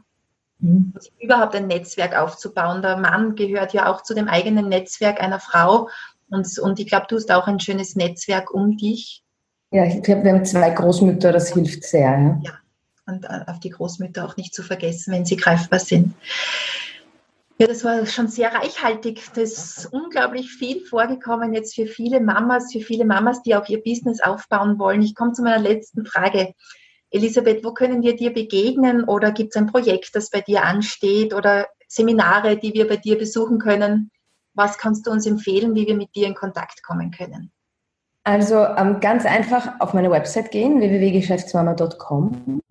Mhm. 0.60 0.93
überhaupt 1.20 1.56
ein 1.56 1.67
Netzwerk 1.67 2.17
aufzubauen. 2.17 2.82
Der 2.82 2.98
Mann 2.98 3.36
gehört 3.36 3.74
ja 3.74 3.91
auch 3.91 4.02
zu 4.02 4.13
dem 4.13 4.28
eigenen 4.28 4.70
Netzwerk 4.70 5.22
einer 5.22 5.39
Frau. 5.39 5.89
Und, 6.30 6.58
und 6.60 6.80
ich 6.80 6.88
glaube, 6.88 7.06
du 7.08 7.15
hast 7.15 7.32
auch 7.32 7.48
ein 7.48 7.60
schönes 7.60 7.96
Netzwerk 7.96 8.54
um 8.54 8.76
dich. 8.76 9.24
Ja, 9.72 9.86
ich 9.86 10.02
glaube, 10.02 10.24
wir 10.24 10.34
haben 10.34 10.46
zwei 10.46 10.70
Großmütter, 10.70 11.32
das 11.32 11.54
hilft 11.54 11.84
sehr. 11.84 12.10
Ja. 12.10 12.39
ja, 12.41 12.54
und 13.06 13.26
äh, 13.26 13.43
auf 13.48 13.60
die 13.60 13.70
Großmütter 13.70 14.26
auch 14.26 14.38
nicht 14.38 14.54
zu 14.54 14.63
vergessen, 14.63 15.13
wenn 15.13 15.26
sie 15.26 15.36
greifbar 15.36 15.80
sind. 15.80 16.13
Ja, 17.60 17.65
das 17.65 17.84
war 17.84 18.06
schon 18.06 18.28
sehr 18.28 18.54
reichhaltig. 18.54 19.22
Das 19.34 19.52
ist 19.52 19.86
unglaublich 19.91 20.52
viel 20.52 20.86
vorgekommen 20.86 21.54
jetzt 21.54 21.74
für 21.74 21.88
viele 21.88 22.20
Mamas, 22.22 22.72
für 22.72 22.82
viele 22.82 23.04
Mamas, 23.04 23.41
die 23.41 23.56
auch 23.56 23.67
ihr 23.67 23.82
Business 23.82 24.22
aufbauen 24.22 24.78
wollen. 24.78 25.02
Ich 25.02 25.15
komme 25.15 25.34
zu 25.34 25.41
meiner 25.41 25.58
letzten 25.58 26.06
Frage. 26.06 26.54
Elisabeth, 27.12 27.63
wo 27.63 27.74
können 27.74 28.02
wir 28.02 28.15
dir 28.15 28.34
begegnen 28.34 29.04
oder 29.04 29.32
gibt 29.32 29.56
es 29.56 29.62
ein 29.62 29.67
Projekt, 29.67 30.15
das 30.15 30.30
bei 30.30 30.41
dir 30.41 30.63
ansteht 30.63 31.34
oder 31.34 31.67
Seminare, 31.88 32.58
die 32.58 32.74
wir 32.74 32.88
bei 32.88 32.98
dir 32.98 33.17
besuchen 33.17 33.60
können? 33.60 34.12
Was 34.54 34.78
kannst 34.78 35.08
du 35.08 35.12
uns 35.12 35.26
empfehlen, 35.26 35.76
wie 35.76 35.88
wir 35.88 35.96
mit 35.96 36.15
dir 36.15 36.28
in 36.28 36.36
Kontakt 36.36 36.84
kommen 36.84 37.12
können? 37.12 37.52
Also 38.24 38.58
ähm, 38.58 39.00
ganz 39.00 39.26
einfach 39.26 39.80
auf 39.80 39.93
meine 39.93 40.12
Website 40.12 40.52
gehen, 40.52 40.82
www.geschäftsmama.com. 40.82 42.62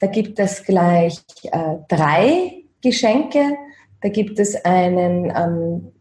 Da 0.00 0.06
gibt 0.08 0.40
es 0.40 0.64
gleich 0.64 1.22
äh, 1.44 1.76
drei 1.88 2.64
Geschenke. 2.82 3.56
Da 4.00 4.08
gibt 4.08 4.40
es 4.40 4.56
einen 4.64 5.30
ähm, 5.30 5.92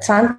20 0.00 0.36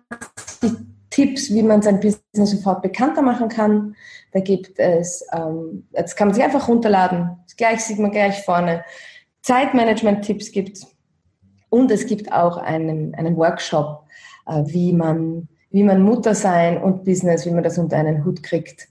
Tipps, 1.19 1.53
wie 1.53 1.63
man 1.63 1.81
sein 1.81 1.99
Business 1.99 2.51
sofort 2.51 2.81
bekannter 2.81 3.21
machen 3.21 3.49
kann. 3.49 3.93
Da 4.31 4.39
gibt 4.39 4.79
es, 4.79 5.25
ähm, 5.33 5.85
jetzt 5.91 6.15
kann 6.15 6.29
man 6.29 6.35
sich 6.35 6.43
einfach 6.43 6.69
runterladen. 6.69 7.31
Gleich 7.57 7.81
sieht 7.81 7.99
man 7.99 8.11
gleich 8.11 8.41
vorne. 8.45 8.85
Zeitmanagement-Tipps 9.41 10.53
gibt 10.53 10.77
es. 10.77 10.87
Und 11.69 11.91
es 11.91 12.05
gibt 12.05 12.31
auch 12.31 12.55
einen, 12.55 13.13
einen 13.15 13.35
Workshop, 13.35 14.05
äh, 14.47 14.63
wie, 14.67 14.93
man, 14.93 15.49
wie 15.71 15.83
man 15.83 16.03
Mutter 16.03 16.33
sein 16.33 16.81
und 16.81 17.03
Business, 17.03 17.45
wie 17.45 17.51
man 17.51 17.65
das 17.65 17.77
unter 17.77 17.97
einen 17.97 18.23
Hut 18.23 18.41
kriegt. 18.41 18.87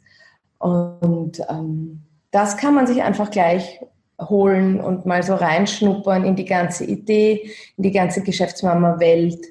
Und 0.59 1.41
ähm, 1.49 2.03
das 2.31 2.59
kann 2.59 2.75
man 2.75 2.87
sich 2.87 3.03
einfach 3.03 3.31
gleich 3.31 3.81
holen 4.21 4.81
und 4.81 5.07
mal 5.07 5.23
so 5.23 5.35
reinschnuppern 5.35 6.25
in 6.25 6.37
die 6.37 6.45
ganze 6.45 6.85
Idee, 6.85 7.53
in 7.79 7.85
die 7.85 7.93
ganze 7.93 8.21
Geschäftsmama-Welt. 8.21 9.47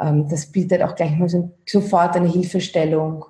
Ähm, 0.00 0.28
das 0.28 0.46
bietet 0.46 0.82
auch 0.82 0.94
gleich 0.94 1.16
mal 1.16 1.28
so, 1.28 1.52
sofort 1.66 2.16
eine 2.16 2.28
Hilfestellung 2.28 3.24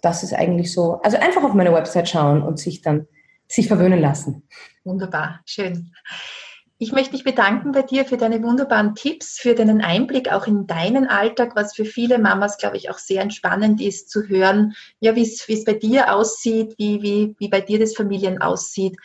das 0.00 0.22
ist 0.22 0.32
eigentlich 0.32 0.72
so. 0.72 1.00
Also 1.02 1.16
einfach 1.18 1.42
auf 1.42 1.54
meine 1.54 1.72
Website 1.72 2.08
schauen 2.08 2.42
und 2.42 2.58
sich 2.58 2.82
dann 2.82 3.06
sich 3.48 3.68
verwöhnen 3.68 4.00
lassen. 4.00 4.42
Wunderbar, 4.84 5.40
schön. 5.44 5.92
Ich 6.78 6.92
möchte 6.92 7.12
mich 7.12 7.24
bedanken 7.24 7.72
bei 7.72 7.82
dir 7.82 8.06
für 8.06 8.16
deine 8.16 8.42
wunderbaren 8.42 8.94
Tipps, 8.94 9.38
für 9.38 9.54
deinen 9.54 9.82
Einblick 9.82 10.32
auch 10.32 10.46
in 10.46 10.66
deinen 10.66 11.08
Alltag, 11.08 11.54
was 11.54 11.74
für 11.74 11.84
viele 11.84 12.18
Mamas, 12.18 12.56
glaube 12.56 12.78
ich, 12.78 12.88
auch 12.90 12.96
sehr 12.96 13.20
entspannend 13.20 13.82
ist 13.82 14.08
zu 14.08 14.28
hören, 14.28 14.72
ja, 15.00 15.14
wie 15.14 15.22
es 15.22 15.64
bei 15.64 15.74
dir 15.74 16.14
aussieht, 16.14 16.74
wie, 16.78 17.02
wie, 17.02 17.34
wie 17.38 17.48
bei 17.48 17.60
dir 17.60 17.78
das 17.78 17.94
Familien 17.94 18.40
aussieht 18.40 18.96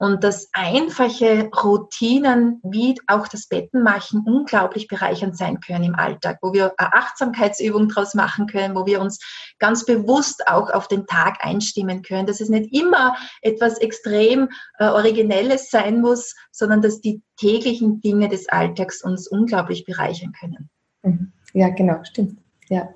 und 0.00 0.24
dass 0.24 0.48
einfache 0.54 1.50
Routinen 1.62 2.58
wie 2.64 2.94
auch 3.06 3.28
das 3.28 3.46
Bettenmachen 3.46 4.22
unglaublich 4.24 4.88
bereichernd 4.88 5.36
sein 5.36 5.60
können 5.60 5.84
im 5.84 5.94
Alltag, 5.94 6.38
wo 6.40 6.54
wir 6.54 6.72
eine 6.78 6.94
Achtsamkeitsübung 6.94 7.88
daraus 7.88 8.14
machen 8.14 8.46
können, 8.46 8.74
wo 8.74 8.86
wir 8.86 9.02
uns 9.02 9.18
ganz 9.58 9.84
bewusst 9.84 10.48
auch 10.48 10.70
auf 10.70 10.88
den 10.88 11.06
Tag 11.06 11.44
einstimmen 11.44 12.00
können, 12.00 12.26
dass 12.26 12.40
es 12.40 12.48
nicht 12.48 12.74
immer 12.74 13.14
etwas 13.42 13.76
extrem 13.76 14.48
äh, 14.78 14.86
Originelles 14.86 15.68
sein 15.68 16.00
muss, 16.00 16.34
sondern 16.50 16.80
dass 16.80 17.02
die 17.02 17.22
täglichen 17.36 18.00
Dinge 18.00 18.30
des 18.30 18.48
Alltags 18.48 19.04
uns 19.04 19.28
unglaublich 19.28 19.84
bereichern 19.84 20.32
können. 20.32 20.70
Mhm. 21.02 21.32
Ja, 21.52 21.68
genau, 21.68 22.02
stimmt. 22.04 22.38
Ja. 22.70 22.88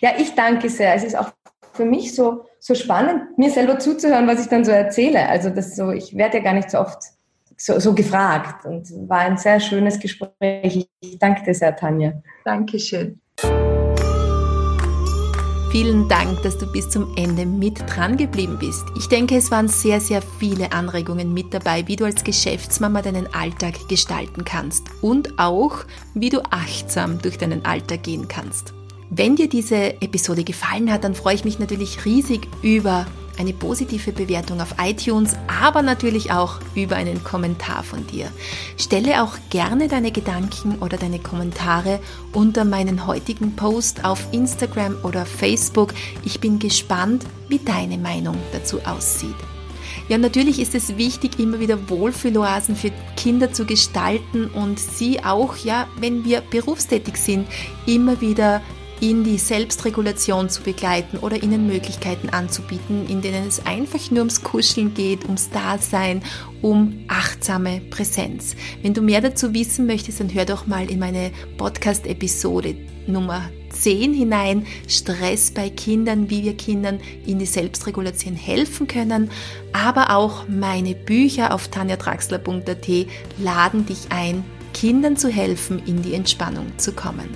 ja, 0.00 0.10
ich 0.16 0.34
danke 0.36 0.68
sehr. 0.68 0.94
Es 0.94 1.02
ist 1.02 1.16
auch 1.16 1.32
für 1.82 1.88
mich 1.88 2.14
so, 2.14 2.44
so 2.60 2.74
spannend, 2.74 3.36
mir 3.36 3.50
selber 3.50 3.78
zuzuhören, 3.78 4.28
was 4.28 4.40
ich 4.40 4.48
dann 4.48 4.64
so 4.64 4.70
erzähle. 4.70 5.28
Also 5.28 5.50
das 5.50 5.74
so, 5.74 5.90
ich 5.90 6.16
werde 6.16 6.38
ja 6.38 6.44
gar 6.44 6.54
nicht 6.54 6.70
so 6.70 6.78
oft 6.78 7.02
so, 7.56 7.78
so 7.80 7.92
gefragt 7.92 8.64
und 8.66 8.88
war 9.08 9.20
ein 9.20 9.36
sehr 9.36 9.58
schönes 9.58 9.98
Gespräch. 9.98 10.88
Ich 11.00 11.18
danke 11.18 11.42
dir 11.44 11.54
sehr, 11.54 11.74
Tanja. 11.74 12.12
Dankeschön. 12.44 13.20
Vielen 15.72 16.06
Dank, 16.06 16.42
dass 16.42 16.58
du 16.58 16.70
bis 16.70 16.88
zum 16.90 17.16
Ende 17.16 17.46
mit 17.46 17.80
dran 17.88 18.16
geblieben 18.16 18.58
bist. 18.60 18.84
Ich 18.96 19.08
denke, 19.08 19.36
es 19.36 19.50
waren 19.50 19.68
sehr, 19.68 20.00
sehr 20.00 20.20
viele 20.38 20.70
Anregungen 20.72 21.32
mit 21.32 21.52
dabei, 21.54 21.88
wie 21.88 21.96
du 21.96 22.04
als 22.04 22.22
Geschäftsmama 22.22 23.00
deinen 23.00 23.32
Alltag 23.34 23.88
gestalten 23.88 24.44
kannst 24.44 24.84
und 25.00 25.38
auch, 25.38 25.78
wie 26.14 26.28
du 26.28 26.42
achtsam 26.50 27.18
durch 27.22 27.38
deinen 27.38 27.64
Alltag 27.64 28.02
gehen 28.02 28.28
kannst. 28.28 28.74
Wenn 29.14 29.36
dir 29.36 29.46
diese 29.46 30.00
Episode 30.00 30.42
gefallen 30.42 30.90
hat, 30.90 31.04
dann 31.04 31.14
freue 31.14 31.34
ich 31.34 31.44
mich 31.44 31.58
natürlich 31.58 32.06
riesig 32.06 32.48
über 32.62 33.04
eine 33.38 33.52
positive 33.52 34.10
Bewertung 34.10 34.62
auf 34.62 34.76
iTunes, 34.82 35.36
aber 35.48 35.82
natürlich 35.82 36.32
auch 36.32 36.60
über 36.74 36.96
einen 36.96 37.22
Kommentar 37.22 37.82
von 37.82 38.06
dir. 38.06 38.30
Stelle 38.78 39.22
auch 39.22 39.36
gerne 39.50 39.88
deine 39.88 40.12
Gedanken 40.12 40.78
oder 40.78 40.96
deine 40.96 41.18
Kommentare 41.18 42.00
unter 42.32 42.64
meinen 42.64 43.06
heutigen 43.06 43.54
Post 43.54 44.02
auf 44.02 44.28
Instagram 44.32 44.96
oder 45.02 45.26
Facebook. 45.26 45.92
Ich 46.24 46.40
bin 46.40 46.58
gespannt, 46.58 47.26
wie 47.50 47.58
deine 47.58 47.98
Meinung 47.98 48.38
dazu 48.54 48.80
aussieht. 48.86 49.36
Ja, 50.08 50.16
natürlich 50.16 50.58
ist 50.58 50.74
es 50.74 50.96
wichtig, 50.96 51.38
immer 51.38 51.60
wieder 51.60 51.90
Wohlfühloasen 51.90 52.76
für 52.76 52.92
Kinder 53.18 53.52
zu 53.52 53.66
gestalten 53.66 54.46
und 54.46 54.80
sie 54.80 55.22
auch, 55.22 55.54
ja, 55.58 55.86
wenn 56.00 56.24
wir 56.24 56.40
berufstätig 56.40 57.18
sind, 57.18 57.46
immer 57.84 58.22
wieder 58.22 58.62
in 59.02 59.24
die 59.24 59.36
Selbstregulation 59.36 60.48
zu 60.48 60.62
begleiten 60.62 61.18
oder 61.18 61.42
ihnen 61.42 61.66
Möglichkeiten 61.66 62.28
anzubieten, 62.28 63.08
in 63.08 63.20
denen 63.20 63.48
es 63.48 63.66
einfach 63.66 64.12
nur 64.12 64.20
ums 64.20 64.44
Kuscheln 64.44 64.94
geht, 64.94 65.24
ums 65.24 65.50
Dasein, 65.50 66.22
um 66.62 67.04
achtsame 67.08 67.80
Präsenz. 67.90 68.54
Wenn 68.80 68.94
du 68.94 69.02
mehr 69.02 69.20
dazu 69.20 69.52
wissen 69.54 69.86
möchtest, 69.86 70.20
dann 70.20 70.32
hör 70.32 70.44
doch 70.44 70.68
mal 70.68 70.88
in 70.88 71.00
meine 71.00 71.32
Podcast-Episode 71.56 72.76
Nummer 73.08 73.50
10 73.70 74.14
hinein, 74.14 74.66
Stress 74.86 75.50
bei 75.50 75.68
Kindern, 75.68 76.30
wie 76.30 76.44
wir 76.44 76.56
Kindern 76.56 77.00
in 77.26 77.40
die 77.40 77.46
Selbstregulation 77.46 78.36
helfen 78.36 78.86
können, 78.86 79.32
aber 79.72 80.14
auch 80.14 80.46
meine 80.46 80.94
Bücher 80.94 81.52
auf 81.52 81.66
tanjadraxler.at 81.66 82.88
laden 83.38 83.84
dich 83.84 84.06
ein, 84.10 84.44
Kindern 84.82 85.16
zu 85.16 85.28
helfen, 85.28 85.80
in 85.86 86.02
die 86.02 86.12
Entspannung 86.12 86.76
zu 86.76 86.90
kommen. 86.90 87.28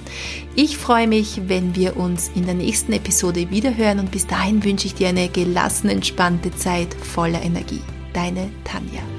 Ich 0.57 0.77
freue 0.77 1.07
mich, 1.07 1.43
wenn 1.47 1.77
wir 1.77 1.97
uns 1.97 2.29
in 2.35 2.45
der 2.45 2.55
nächsten 2.55 2.93
Episode 2.93 3.51
wiederhören 3.51 4.01
und 4.01 4.11
bis 4.11 4.27
dahin 4.27 4.65
wünsche 4.65 4.89
ich 4.89 4.95
dir 4.95 5.11
eine 5.11 5.29
gelassen, 5.29 5.89
entspannte 5.89 6.51
Zeit 6.51 6.93
voller 6.95 7.41
Energie. 7.41 7.83
Deine 8.13 8.51
Tanja. 8.65 9.16